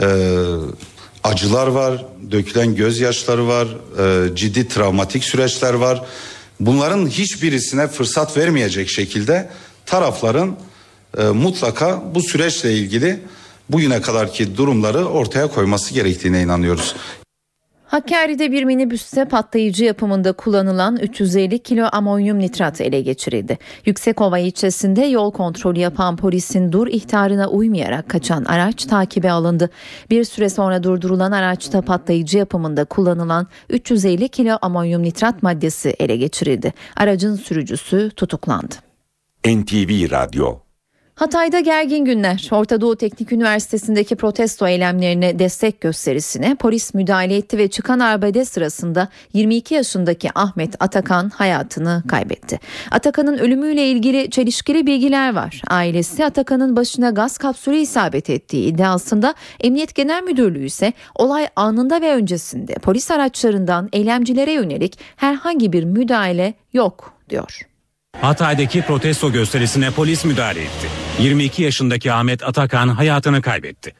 [0.00, 0.06] e,
[1.26, 3.68] acılar var, dökülen gözyaşları var,
[3.98, 6.04] e, ciddi travmatik süreçler var.
[6.60, 9.48] Bunların hiçbirisine fırsat vermeyecek şekilde
[9.86, 10.56] tarafların
[11.18, 13.20] e, mutlaka bu süreçle ilgili
[13.70, 16.94] bugüne kadarki durumları ortaya koyması gerektiğine inanıyoruz.
[17.86, 23.58] Hakkari'de bir minibüste patlayıcı yapımında kullanılan 350 kilo amonyum nitrat ele geçirildi.
[23.84, 29.70] Yüksekova ilçesinde yol kontrolü yapan polisin dur ihtarına uymayarak kaçan araç takibe alındı.
[30.10, 36.72] Bir süre sonra durdurulan araçta patlayıcı yapımında kullanılan 350 kilo amonyum nitrat maddesi ele geçirildi.
[36.96, 38.74] Aracın sürücüsü tutuklandı.
[39.46, 40.65] NTV Radyo
[41.16, 42.48] Hatay'da gergin günler.
[42.50, 49.08] Orta Doğu Teknik Üniversitesi'ndeki protesto eylemlerine destek gösterisine polis müdahale etti ve çıkan arbede sırasında
[49.32, 52.60] 22 yaşındaki Ahmet Atakan hayatını kaybetti.
[52.90, 55.62] Atakan'ın ölümüyle ilgili çelişkili bilgiler var.
[55.68, 62.14] Ailesi Atakan'ın başına gaz kapsülü isabet ettiği iddiasında Emniyet Genel Müdürlüğü ise olay anında ve
[62.14, 67.60] öncesinde polis araçlarından eylemcilere yönelik herhangi bir müdahale yok diyor.
[68.20, 71.05] Hatay'daki protesto gösterisine polis müdahale etti.
[71.20, 73.92] 22 yaşındaki Ahmet Atakan hayatını kaybetti.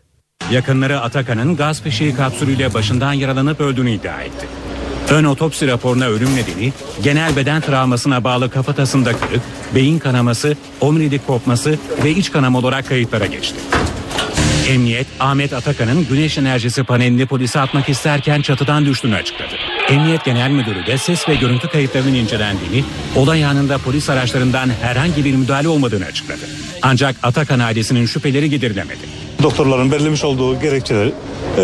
[0.51, 4.47] Yakınları Atakan'ın gaz fişeği kapsülüyle başından yaralanıp öldüğünü iddia etti.
[5.11, 9.43] Ön otopsi raporuna ölüm nedeni genel beden travmasına bağlı kafatasında kırık,
[9.75, 13.57] beyin kanaması, omurilik kopması ve iç kanama olarak kayıtlara geçti.
[14.69, 19.55] Emniyet Ahmet Atakan'ın güneş enerjisi panelini polise atmak isterken çatıdan düştüğünü açıkladı.
[19.89, 22.85] Emniyet Genel Müdürü de ses ve görüntü kayıtlarının incelendiğini,
[23.17, 26.41] olay anında polis araçlarından herhangi bir müdahale olmadığını açıkladı.
[26.83, 29.01] Ancak Atakan ailesinin şüpheleri giderilemedi.
[29.43, 31.11] Doktorların belirlemiş olduğu gerekçeler
[31.59, 31.63] e,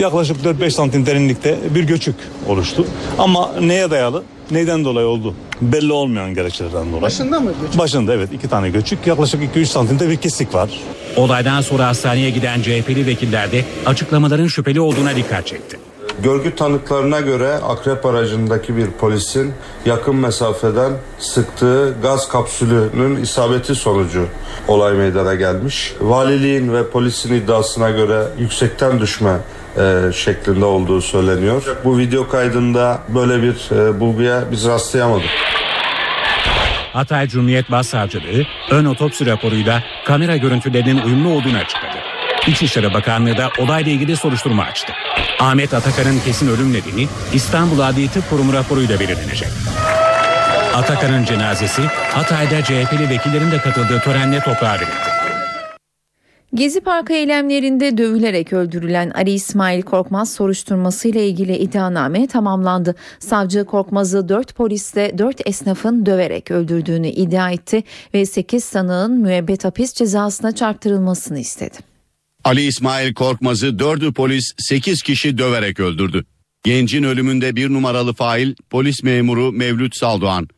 [0.00, 2.14] yaklaşık 4-5 santim derinlikte bir göçük
[2.48, 2.86] oluştu.
[3.18, 7.02] Ama neye dayalı, neyden dolayı oldu belli olmayan gerekçelerden dolayı.
[7.02, 7.78] Başında mı göçük?
[7.78, 10.70] Başında evet iki tane göçük yaklaşık 2-3 santimde bir kesik var.
[11.16, 15.78] Olaydan sonra hastaneye giden CHP'li vekiller de açıklamaların şüpheli olduğuna dikkat çekti.
[16.22, 19.52] Görgü tanıklarına göre Akrep aracındaki bir polisin
[19.86, 24.26] yakın mesafeden sıktığı gaz kapsülünün isabeti sonucu
[24.68, 25.94] olay meydana gelmiş.
[26.00, 29.36] Valiliğin ve polisin iddiasına göre yüksekten düşme
[29.78, 31.76] e, şeklinde olduğu söyleniyor.
[31.84, 35.30] Bu video kaydında böyle bir e, bulguya biz rastlayamadık.
[36.92, 42.03] Hatay Cumhuriyet Başsavcılığı ön otopsi raporuyla kamera görüntülerinin uyumlu olduğunu açıkladı.
[42.48, 44.92] İçişleri Bakanlığı da olayla ilgili soruşturma açtı.
[45.40, 49.48] Ahmet Atakan'ın kesin ölüm nedeni İstanbul Adli Tıp Kurumu raporuyla belirlenecek.
[50.74, 51.82] Atakan'ın cenazesi
[52.12, 55.14] Hatay'da CHP'li vekillerin de katıldığı törenle toprağa verildi.
[56.54, 62.94] Gezi Parkı eylemlerinde dövülerek öldürülen Ali İsmail Korkmaz soruşturması ile ilgili iddianame tamamlandı.
[63.18, 67.82] Savcı Korkmaz'ı 4 polisle 4 esnafın döverek öldürdüğünü iddia etti
[68.14, 71.93] ve 8 sanığın müebbet hapis cezasına çarptırılmasını istedi.
[72.44, 76.24] Ali İsmail Korkmaz'ı dördü polis 8 kişi döverek öldürdü.
[76.64, 80.48] Gencin ölümünde bir numaralı fail polis memuru Mevlüt Saldoğan.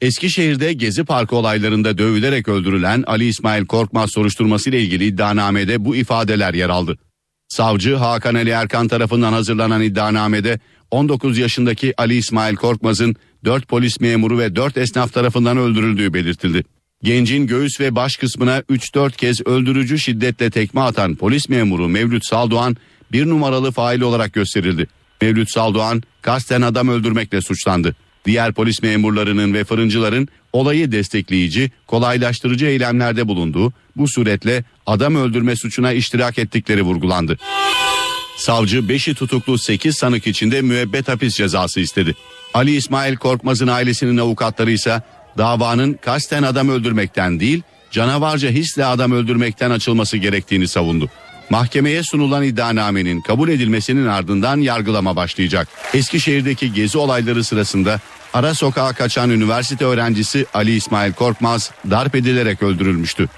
[0.00, 6.54] Eskişehir'de Gezi Parkı olaylarında dövülerek öldürülen Ali İsmail Korkmaz soruşturması ile ilgili iddianamede bu ifadeler
[6.54, 6.98] yer aldı.
[7.48, 10.60] Savcı Hakan Ali Erkan tarafından hazırlanan iddianamede
[10.90, 16.64] 19 yaşındaki Ali İsmail Korkmaz'ın 4 polis memuru ve 4 esnaf tarafından öldürüldüğü belirtildi.
[17.02, 22.76] Gencin göğüs ve baş kısmına 3-4 kez öldürücü şiddetle tekme atan polis memuru Mevlüt Saldoğan
[23.12, 24.86] bir numaralı fail olarak gösterildi.
[25.22, 27.96] Mevlüt Saldoğan kasten adam öldürmekle suçlandı.
[28.24, 35.92] Diğer polis memurlarının ve fırıncıların olayı destekleyici, kolaylaştırıcı eylemlerde bulunduğu, bu suretle adam öldürme suçuna
[35.92, 37.38] iştirak ettikleri vurgulandı.
[38.36, 42.14] Savcı 5'i tutuklu 8 sanık içinde müebbet hapis cezası istedi.
[42.54, 45.02] Ali İsmail Korkmaz'ın ailesinin avukatları ise
[45.38, 51.10] davanın kasten adam öldürmekten değil, canavarca hisle adam öldürmekten açılması gerektiğini savundu.
[51.50, 55.68] Mahkemeye sunulan iddianamenin kabul edilmesinin ardından yargılama başlayacak.
[55.94, 58.00] Eskişehir'deki gezi olayları sırasında
[58.34, 63.28] ara sokağa kaçan üniversite öğrencisi Ali İsmail Korkmaz darp edilerek öldürülmüştü.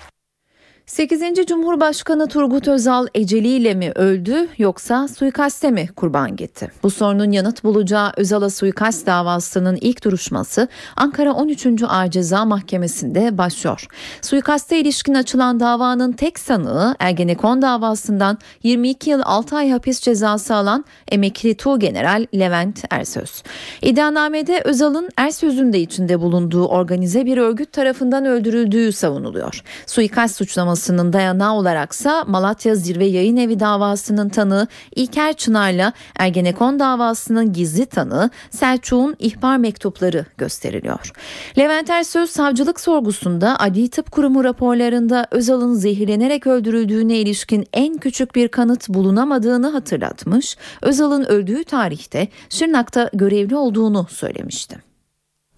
[0.87, 1.47] 8.
[1.47, 6.71] Cumhurbaşkanı Turgut Özal eceliyle mi öldü yoksa suikaste mi kurban gitti?
[6.83, 11.67] Bu sorunun yanıt bulacağı Özal'a suikast davasının ilk duruşması Ankara 13.
[11.89, 13.87] Ağır Ceza Mahkemesi'nde başlıyor.
[14.23, 20.85] Suikaste ilişkin açılan davanın tek sanığı Ergenekon davasından 22 yıl 6 ay hapis cezası alan
[21.09, 23.43] emekli Tuğgeneral Levent Ersöz.
[23.83, 29.63] İddianamede Özal'ın Ersöz'ün de içinde bulunduğu organize bir örgüt tarafından öldürüldüğü savunuluyor.
[29.87, 34.67] Suikast suçlaması suçlamasının dayanağı olaraksa Malatya Zirve Yayın Evi davasının tanığı
[34.97, 41.13] İlker Çınar'la Ergenekon davasının gizli tanığı Selçuk'un ihbar mektupları gösteriliyor.
[41.59, 48.49] Levent Ersöz savcılık sorgusunda Adli Tıp Kurumu raporlarında Özal'ın zehirlenerek öldürüldüğüne ilişkin en küçük bir
[48.49, 54.77] kanıt bulunamadığını hatırlatmış, Özal'ın öldüğü tarihte Şırnak'ta görevli olduğunu söylemişti.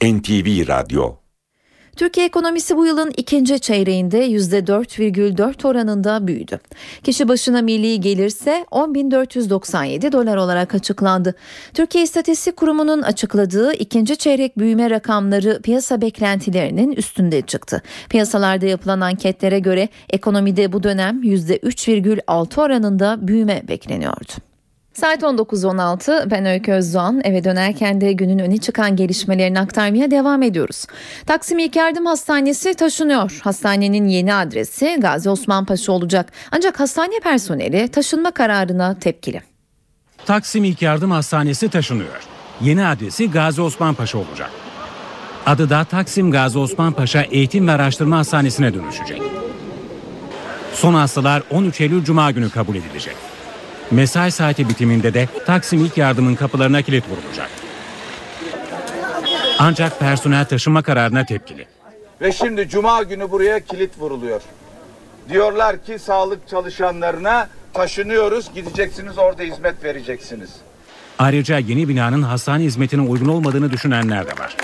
[0.03, 1.26] NTV Radyo
[1.97, 6.61] Türkiye ekonomisi bu yılın ikinci çeyreğinde %4,4 oranında büyüdü.
[7.05, 11.35] Kişi başına milli gelirse 10.497 dolar olarak açıklandı.
[11.75, 17.83] Türkiye İstatistik Kurumu'nun açıkladığı ikinci çeyrek büyüme rakamları piyasa beklentilerinin üstünde çıktı.
[18.09, 24.46] Piyasalarda yapılan anketlere göre ekonomide bu dönem %3,6 oranında büyüme bekleniyordu.
[25.01, 30.87] Saat 19.16 ben Öykü Özdoğan eve dönerken de günün öne çıkan gelişmelerini aktarmaya devam ediyoruz.
[31.27, 33.41] Taksim İlk Yardım Hastanesi taşınıyor.
[33.45, 36.33] Hastanenin yeni adresi Gazi Osman Paşa olacak.
[36.53, 39.43] Ancak hastane personeli taşınma kararına tepkili.
[40.27, 42.23] Taksim İlk Yardım Hastanesi taşınıyor.
[42.61, 44.51] Yeni adresi Gazi Osman Paşa olacak.
[45.47, 49.23] Adı da Taksim Gazi Osman Paşa Eğitim ve Araştırma Hastanesi'ne dönüşecek.
[50.75, 53.36] Son hastalar 13 Eylül Cuma günü kabul edilecek.
[53.91, 57.51] Mesai saati bitiminde de Taksim İlk Yardım'ın kapılarına kilit vurulacak.
[59.59, 61.67] Ancak personel taşınma kararına tepkili.
[62.21, 64.41] Ve şimdi cuma günü buraya kilit vuruluyor.
[65.29, 70.51] Diyorlar ki sağlık çalışanlarına taşınıyoruz, gideceksiniz orada hizmet vereceksiniz.
[71.19, 74.57] Ayrıca yeni binanın hastane hizmetine uygun olmadığını düşünenler de var.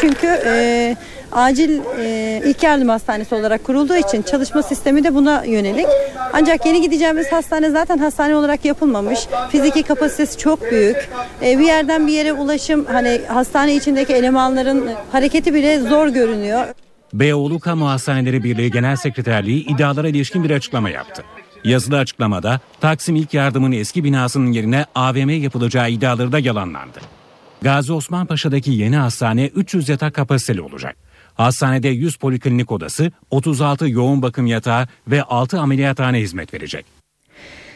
[0.00, 0.96] Çünkü e,
[1.32, 5.86] acil e, ilk yardım hastanesi olarak kurulduğu için çalışma sistemi de buna yönelik.
[6.32, 9.20] Ancak yeni gideceğimiz hastane zaten hastane olarak yapılmamış.
[9.50, 11.08] Fiziki kapasitesi çok büyük.
[11.42, 16.66] E, bir yerden bir yere ulaşım hani hastane içindeki elemanların hareketi bile zor görünüyor.
[17.12, 21.22] Beyoğlu Kamu Hastaneleri Birliği Genel Sekreterliği iddialara ilişkin bir açıklama yaptı.
[21.64, 27.17] Yazılı açıklamada Taksim İlk Yardım'ın eski binasının yerine AVM yapılacağı iddiaları da yalanlandı.
[27.62, 30.96] Gazi Osman Paşa'daki yeni hastane 300 yatak kapasiteli olacak.
[31.34, 36.86] Hastanede 100 poliklinik odası, 36 yoğun bakım yatağı ve 6 ameliyathane hizmet verecek.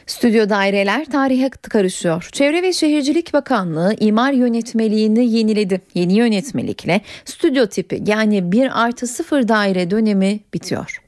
[0.07, 2.29] Stüdyo daireler tarihe karışıyor.
[2.33, 5.81] Çevre ve Şehircilik Bakanlığı imar yönetmeliğini yeniledi.
[5.95, 11.03] Yeni yönetmelikle stüdyo tipi yani 1 artı 0 daire dönemi bitiyor.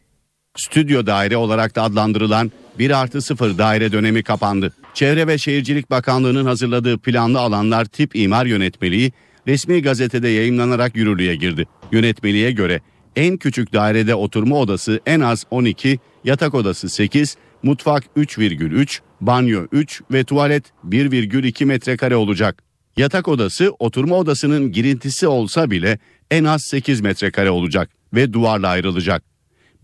[0.56, 4.72] Stüdyo daire olarak da adlandırılan 1 artı 0 daire dönemi kapandı.
[4.94, 9.12] Çevre ve Şehircilik Bakanlığı'nın hazırladığı planlı alanlar tip imar yönetmeliği
[9.46, 11.66] resmi gazetede yayınlanarak yürürlüğe girdi.
[11.92, 12.80] Yönetmeliğe göre
[13.16, 20.02] en küçük dairede oturma odası en az 12, yatak odası 8, mutfak 3,3, banyo 3
[20.12, 22.62] ve tuvalet 1,2 metrekare olacak.
[22.96, 25.98] Yatak odası oturma odasının girintisi olsa bile
[26.30, 29.33] en az 8 metrekare olacak ve duvarla ayrılacak.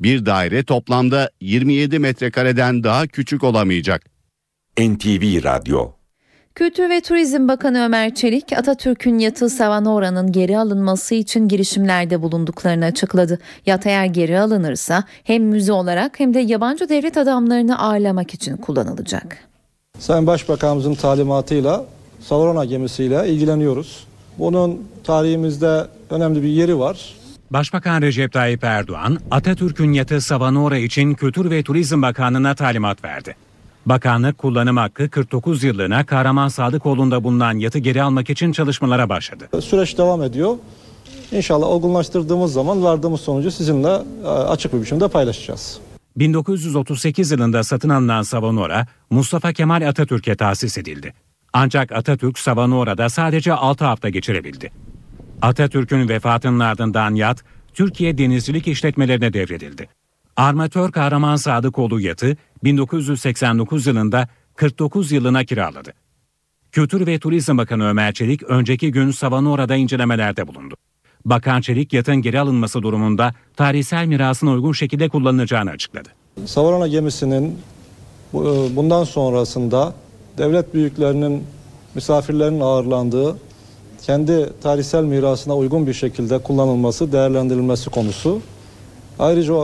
[0.01, 4.03] Bir daire toplamda 27 metrekareden daha küçük olamayacak.
[4.79, 5.91] NTV Radyo
[6.55, 13.39] Kültür ve Turizm Bakanı Ömer Çelik, Atatürk'ün yatı Savanora'nın geri alınması için girişimlerde bulunduklarını açıkladı.
[13.67, 19.37] Yat eğer geri alınırsa hem müze olarak hem de yabancı devlet adamlarını ağırlamak için kullanılacak.
[19.99, 21.85] Sayın Başbakanımızın talimatıyla
[22.21, 24.07] Savarona gemisiyle ilgileniyoruz.
[24.39, 27.20] Bunun tarihimizde önemli bir yeri var.
[27.51, 33.37] Başbakan Recep Tayyip Erdoğan, Atatürk'ün yatı Savanora için Kültür ve Turizm Bakanlığı'na talimat verdi.
[33.87, 39.49] Bakanlık kullanım hakkı 49 yıllığına Kahraman Sadıkoğlu'nda bulunan yatı geri almak için çalışmalara başladı.
[39.61, 40.57] Süreç devam ediyor.
[41.33, 45.79] İnşallah olgunlaştırdığımız zaman vardığımız sonucu sizinle e, açık bir biçimde paylaşacağız.
[46.17, 51.15] 1938 yılında satın alınan Savanora, Mustafa Kemal Atatürk'e tahsis edildi.
[51.53, 54.71] Ancak Atatürk Savanora'da sadece 6 hafta geçirebildi.
[55.43, 59.89] Atatürk'ün vefatının ardından yat, Türkiye Denizcilik İşletmelerine devredildi.
[60.37, 65.93] Armatör Kahraman Sadıkoğlu yatı 1989 yılında 49 yılına kiraladı.
[66.73, 70.75] Kültür ve Turizm Bakanı Ömer Çelik önceki gün Savanora'da incelemelerde bulundu.
[71.25, 76.09] Bakan Çelik yatın geri alınması durumunda tarihsel mirasına uygun şekilde kullanılacağını açıkladı.
[76.47, 77.59] Savarona gemisinin
[78.35, 78.39] e,
[78.77, 79.95] Bundan sonrasında
[80.39, 81.45] devlet büyüklerinin
[81.95, 83.37] misafirlerin ağırlandığı
[84.03, 88.41] kendi tarihsel mirasına uygun bir şekilde kullanılması, değerlendirilmesi konusu.
[89.19, 89.55] Ayrıca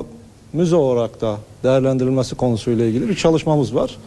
[0.53, 3.99] müze olarak da değerlendirilmesi konusuyla ilgili bir çalışmamız var.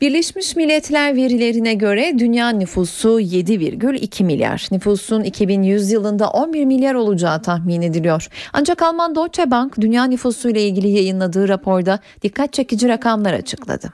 [0.00, 4.68] Birleşmiş Milletler verilerine göre dünya nüfusu 7,2 milyar.
[4.70, 8.28] Nüfusun 2100 yılında 11 milyar olacağı tahmin ediliyor.
[8.52, 13.92] Ancak Alman Deutsche Bank dünya nüfusuyla ilgili yayınladığı raporda dikkat çekici rakamlar açıkladı.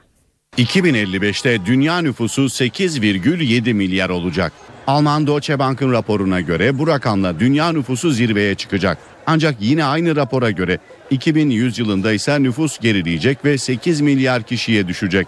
[0.57, 4.53] 2055'te dünya nüfusu 8,7 milyar olacak.
[4.87, 8.97] Alman Deutsche Bank'ın raporuna göre bu rakamla dünya nüfusu zirveye çıkacak.
[9.27, 10.77] Ancak yine aynı rapora göre
[11.09, 15.27] 2100 yılında ise nüfus gerileyecek ve 8 milyar kişiye düşecek.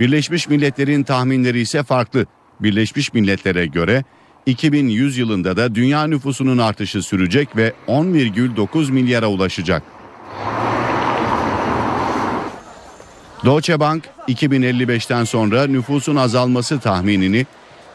[0.00, 2.26] Birleşmiş Milletler'in tahminleri ise farklı.
[2.60, 4.04] Birleşmiş Milletler'e göre
[4.46, 9.82] 2100 yılında da dünya nüfusunun artışı sürecek ve 10,9 milyara ulaşacak.
[13.46, 17.46] Deutsche Bank 2055'ten sonra nüfusun azalması tahminini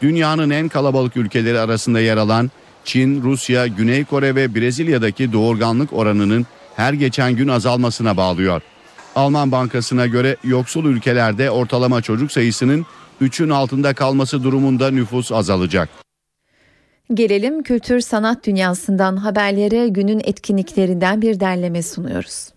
[0.02, 2.50] dünyanın en kalabalık ülkeleri arasında yer alan
[2.84, 6.46] Çin, Rusya, Güney Kore ve Brezilya'daki doğurganlık oranının
[6.76, 8.62] her geçen gün azalmasına bağlıyor.
[9.14, 12.86] Alman Bankası'na göre yoksul ülkelerde ortalama çocuk sayısının
[13.22, 15.88] 3'ün altında kalması durumunda nüfus azalacak.
[17.14, 22.48] Gelelim kültür sanat dünyasından haberlere günün etkinliklerinden bir derleme sunuyoruz.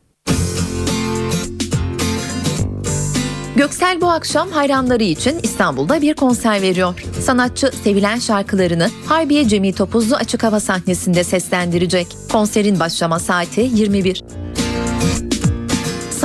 [3.56, 6.99] Göksel bu akşam hayranları için İstanbul'da bir konser veriyor.
[7.22, 12.08] Sanatçı sevilen şarkılarını Harbiye Cemil Topuzlu açık hava sahnesinde seslendirecek.
[12.32, 14.24] Konserin başlama saati 21.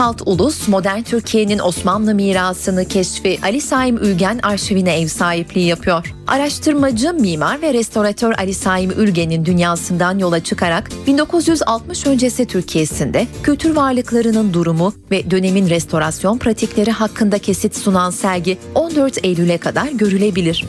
[0.00, 6.14] Salt Ulus, modern Türkiye'nin Osmanlı mirasını keşfi Ali Saim Ülgen arşivine ev sahipliği yapıyor.
[6.26, 14.54] Araştırmacı, mimar ve restoratör Ali Saim Ülgen'in dünyasından yola çıkarak 1960 öncesi Türkiye'sinde kültür varlıklarının
[14.54, 20.64] durumu ve dönemin restorasyon pratikleri hakkında kesit sunan sergi 14 Eylül'e kadar görülebilir.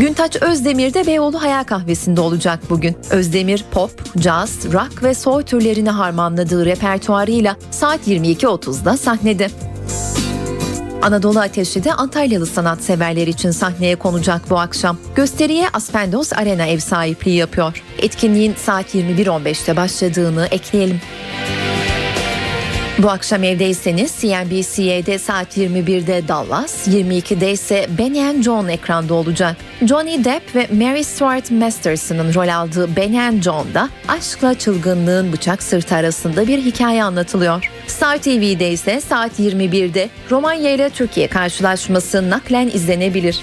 [0.00, 2.96] Güntaç Özdemir de Beyoğlu Hayal Kahvesi'nde olacak bugün.
[3.10, 9.50] Özdemir pop, caz, rock ve soul türlerini harmanladığı repertuarıyla saat 22.30'da sahnede.
[11.02, 14.98] Anadolu Ateşi de Antalyalı sanatseverler için sahneye konacak bu akşam.
[15.14, 17.82] Gösteriye Aspendos Arena ev sahipliği yapıyor.
[17.98, 21.00] Etkinliğin saat 21.15'te başladığını ekleyelim.
[22.98, 29.56] Bu akşam evdeyseniz CNBC'de saat 21'de Dallas, 22'de ise Benny and John ekranda olacak.
[29.84, 35.94] Johnny Depp ve Mary Stuart Masterson'ın rol aldığı Benny and John'da aşkla çılgınlığın bıçak sırtı
[35.94, 37.70] arasında bir hikaye anlatılıyor.
[37.86, 43.40] Star TV'de ise saat 21'de Romanya ile Türkiye karşılaşması naklen izlenebilir.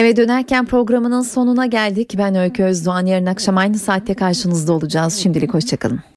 [0.00, 2.14] Eve dönerken programının sonuna geldik.
[2.18, 3.06] Ben Öykü Özdoğan.
[3.06, 5.14] Yarın akşam aynı saatte karşınızda olacağız.
[5.14, 6.00] Şimdilik hoşçakalın.